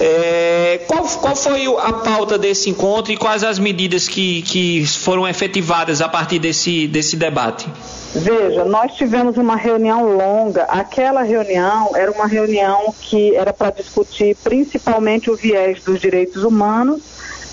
[0.00, 5.28] É, qual, qual foi a pauta desse encontro e quais as medidas que, que foram
[5.28, 7.68] efetivadas a partir desse, desse debate?
[8.14, 10.64] Veja, nós tivemos uma reunião longa.
[10.64, 17.00] Aquela reunião era uma reunião que era para discutir principalmente o viés dos direitos humanos,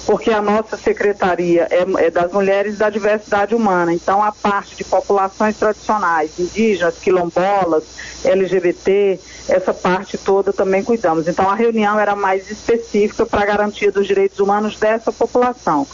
[0.09, 3.93] porque a nossa secretaria é, é, das mulheres da diversidade humana.
[3.93, 7.83] Então, a parte de populações tradicionais, indígenas, quilombolas,
[8.25, 11.27] LGBT, essa parte toda também cuidamos.
[11.27, 15.85] Então, a reunião era mais específica para a garantia dos direitos humanos dessa população.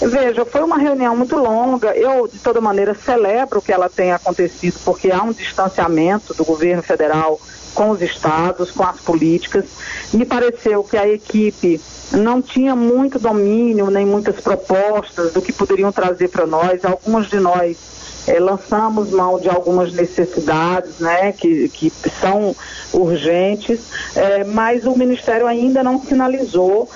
[0.00, 1.96] Veja, foi uma reunião muito longa.
[1.96, 6.82] Eu, de toda maneira, celebro que ela tenha acontecido, porque há um distanciamento do governo
[6.82, 7.40] federal
[7.74, 9.64] com os estados, com as políticas.
[10.12, 11.80] Me pareceu que a equipe
[12.12, 16.84] não tinha muito domínio, nem muitas propostas do que poderiam trazer para nós.
[16.84, 17.76] Algumas de nós
[18.26, 22.54] é, lançamos mão de algumas necessidades né, que, que são
[22.92, 23.80] urgentes,
[24.14, 26.88] é, mas o Ministério ainda não sinalizou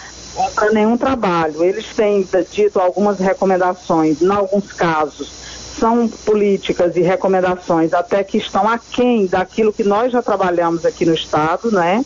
[0.55, 1.62] para nenhum trabalho.
[1.62, 5.41] Eles têm dito algumas recomendações, em alguns casos
[5.80, 11.14] são políticas e recomendações até que estão aquém daquilo que nós já trabalhamos aqui no
[11.14, 12.05] Estado, né?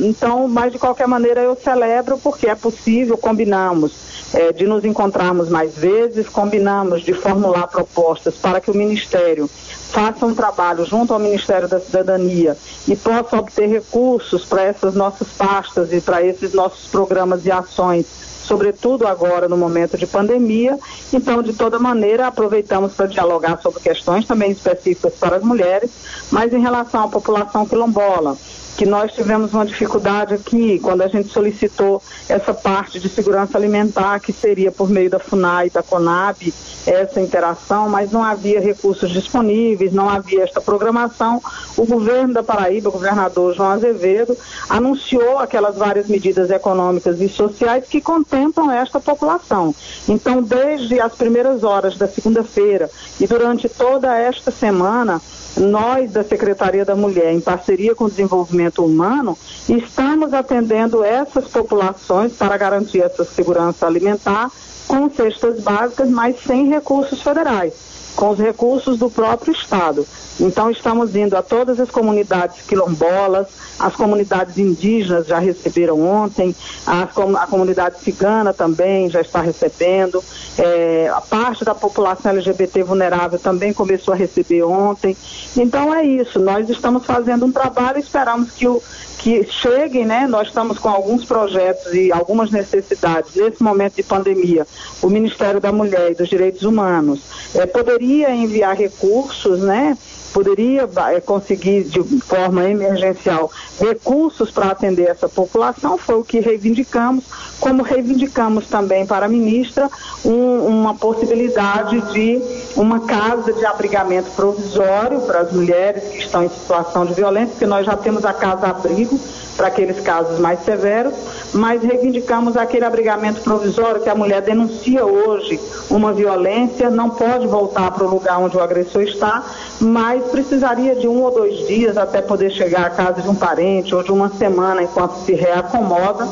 [0.00, 3.92] Então, mas de qualquer maneira eu celebro porque é possível, combinamos
[4.34, 9.48] é, de nos encontrarmos mais vezes, combinamos de formular propostas para que o Ministério
[9.90, 12.56] faça um trabalho junto ao Ministério da Cidadania
[12.86, 18.06] e possa obter recursos para essas nossas pastas e para esses nossos programas e ações,
[18.44, 20.78] sobretudo agora no momento de pandemia.
[21.12, 25.90] Então, de toda maneira, aproveitamos para dialogar sobre questões também específicas para as mulheres,
[26.30, 28.36] mas em relação à população quilombola
[28.76, 34.20] que nós tivemos uma dificuldade aqui quando a gente solicitou essa parte de segurança alimentar,
[34.20, 36.52] que seria por meio da FUNAI e da CONAB,
[36.86, 41.42] essa interação, mas não havia recursos disponíveis, não havia esta programação.
[41.76, 44.36] O governo da Paraíba, o governador João Azevedo,
[44.68, 49.74] anunciou aquelas várias medidas econômicas e sociais que contemplam esta população.
[50.08, 55.20] Então, desde as primeiras horas da segunda-feira e durante toda esta semana,
[55.56, 59.36] nós da Secretaria da Mulher, em parceria com o Desenvolvimento Humano,
[59.68, 64.50] estamos atendendo essas populações para garantir essa segurança alimentar
[64.86, 67.72] com cestas básicas, mas sem recursos federais,
[68.16, 70.06] com os recursos do próprio Estado.
[70.40, 73.46] Então, estamos indo a todas as comunidades quilombolas,
[73.78, 76.54] as comunidades indígenas já receberam ontem,
[76.86, 80.22] a, a comunidade cigana também já está recebendo,
[80.58, 85.16] é, a parte da população LGBT vulnerável também começou a receber ontem.
[85.56, 88.82] Então, é isso, nós estamos fazendo um trabalho, esperamos que o
[89.26, 90.24] que cheguem, né?
[90.28, 94.64] Nós estamos com alguns projetos e algumas necessidades nesse momento de pandemia.
[95.02, 97.22] O Ministério da Mulher e dos Direitos Humanos
[97.52, 99.98] é, poderia enviar recursos, né?
[100.32, 103.50] Poderia é, conseguir de forma emergencial
[103.80, 107.24] recursos para atender essa população, foi o que reivindicamos,
[107.60, 109.90] como reivindicamos também para a ministra
[110.24, 112.40] um, uma possibilidade de
[112.76, 117.66] uma casa de abrigamento provisório para as mulheres que estão em situação de violência, porque
[117.66, 119.18] nós já temos a casa abrigo
[119.56, 121.14] para aqueles casos mais severos,
[121.52, 125.58] mas reivindicamos aquele abrigamento provisório que a mulher denuncia hoje
[125.90, 129.44] uma violência, não pode voltar para o lugar onde o agressor está,
[129.80, 133.94] mas precisaria de um ou dois dias até poder chegar à casa de um parente
[133.94, 136.28] ou de uma semana enquanto se reacomoda.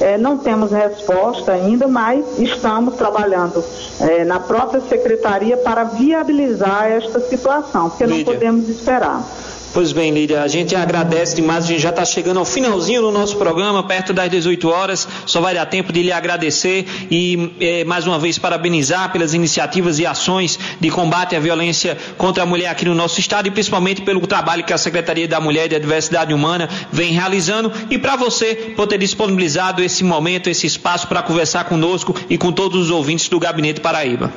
[0.00, 3.64] É, não temos resposta ainda, mas estamos trabalhando
[4.00, 8.24] é, na própria secretaria para viabilizar esta situação, porque Lídia.
[8.24, 9.24] não podemos esperar.
[9.70, 13.10] Pois bem, Lídia, a gente agradece demais, a gente já está chegando ao finalzinho do
[13.10, 17.84] nosso programa, perto das 18 horas, só vai dar tempo de lhe agradecer e eh,
[17.84, 22.68] mais uma vez parabenizar pelas iniciativas e ações de combate à violência contra a mulher
[22.68, 25.78] aqui no nosso estado e principalmente pelo trabalho que a Secretaria da Mulher e da
[25.78, 31.22] Diversidade Humana vem realizando e para você por ter disponibilizado esse momento, esse espaço para
[31.22, 34.32] conversar conosco e com todos os ouvintes do Gabinete Paraíba.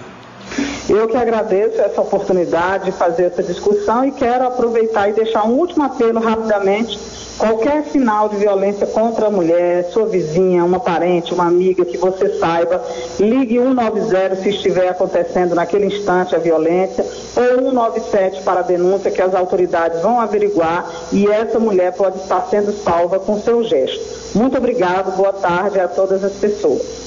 [0.90, 5.54] Eu que agradeço essa oportunidade de fazer essa discussão e quero aproveitar e deixar um
[5.54, 7.00] último apelo rapidamente.
[7.38, 12.38] Qualquer sinal de violência contra a mulher, sua vizinha, uma parente, uma amiga que você
[12.38, 12.84] saiba,
[13.20, 17.04] ligue 190 se estiver acontecendo naquele instante a violência,
[17.36, 22.42] ou 197 para a denúncia que as autoridades vão averiguar e essa mulher pode estar
[22.48, 24.38] sendo salva com seu gesto.
[24.38, 27.01] Muito obrigado, boa tarde a todas as pessoas.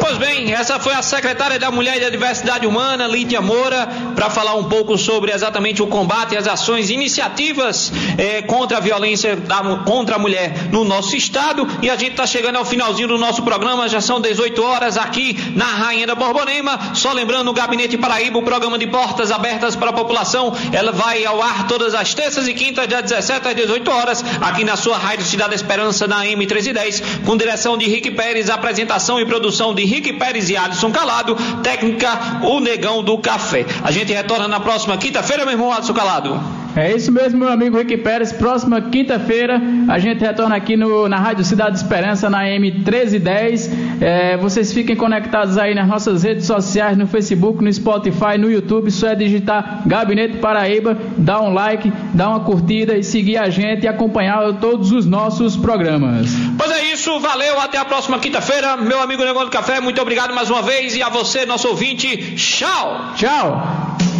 [0.00, 4.30] Pois bem, essa foi a secretária da Mulher e da Diversidade Humana, Lídia Moura, para
[4.30, 9.62] falar um pouco sobre exatamente o combate, as ações, iniciativas eh, contra a violência da,
[9.84, 11.66] contra a mulher no nosso estado.
[11.80, 15.36] E a gente está chegando ao finalzinho do nosso programa, já são 18 horas aqui
[15.54, 16.94] na Rainha da Borborema.
[16.94, 21.24] Só lembrando, o Gabinete Paraíba, o programa de portas abertas para a população, ela vai
[21.24, 24.98] ao ar todas as terças e quintas, das 17 às 18 horas, aqui na sua
[24.98, 30.12] Rádio Cidade Esperança, na M1310, com direção de Rick Pérez, apresentação e produção de Rick
[30.14, 33.66] Pérez e Alisson Calado, técnica O Negão do Café.
[33.82, 36.61] A gente retorna na próxima quinta-feira, meu irmão Alisson Calado.
[36.74, 38.32] É isso mesmo, meu amigo Rick Pérez.
[38.32, 43.70] Próxima quinta-feira a gente retorna aqui no, na Rádio Cidade Esperança, na M1310.
[44.00, 48.90] É, vocês fiquem conectados aí nas nossas redes sociais, no Facebook, no Spotify, no YouTube.
[48.90, 53.84] Só é digitar Gabinete Paraíba, dar um like, dar uma curtida e seguir a gente
[53.84, 56.30] e acompanhar todos os nossos programas.
[56.56, 58.78] Pois é isso, valeu, até a próxima quinta-feira.
[58.78, 60.96] Meu amigo Negócio do Café, muito obrigado mais uma vez.
[60.96, 63.12] E a você, nosso ouvinte, tchau!
[63.14, 64.11] Tchau!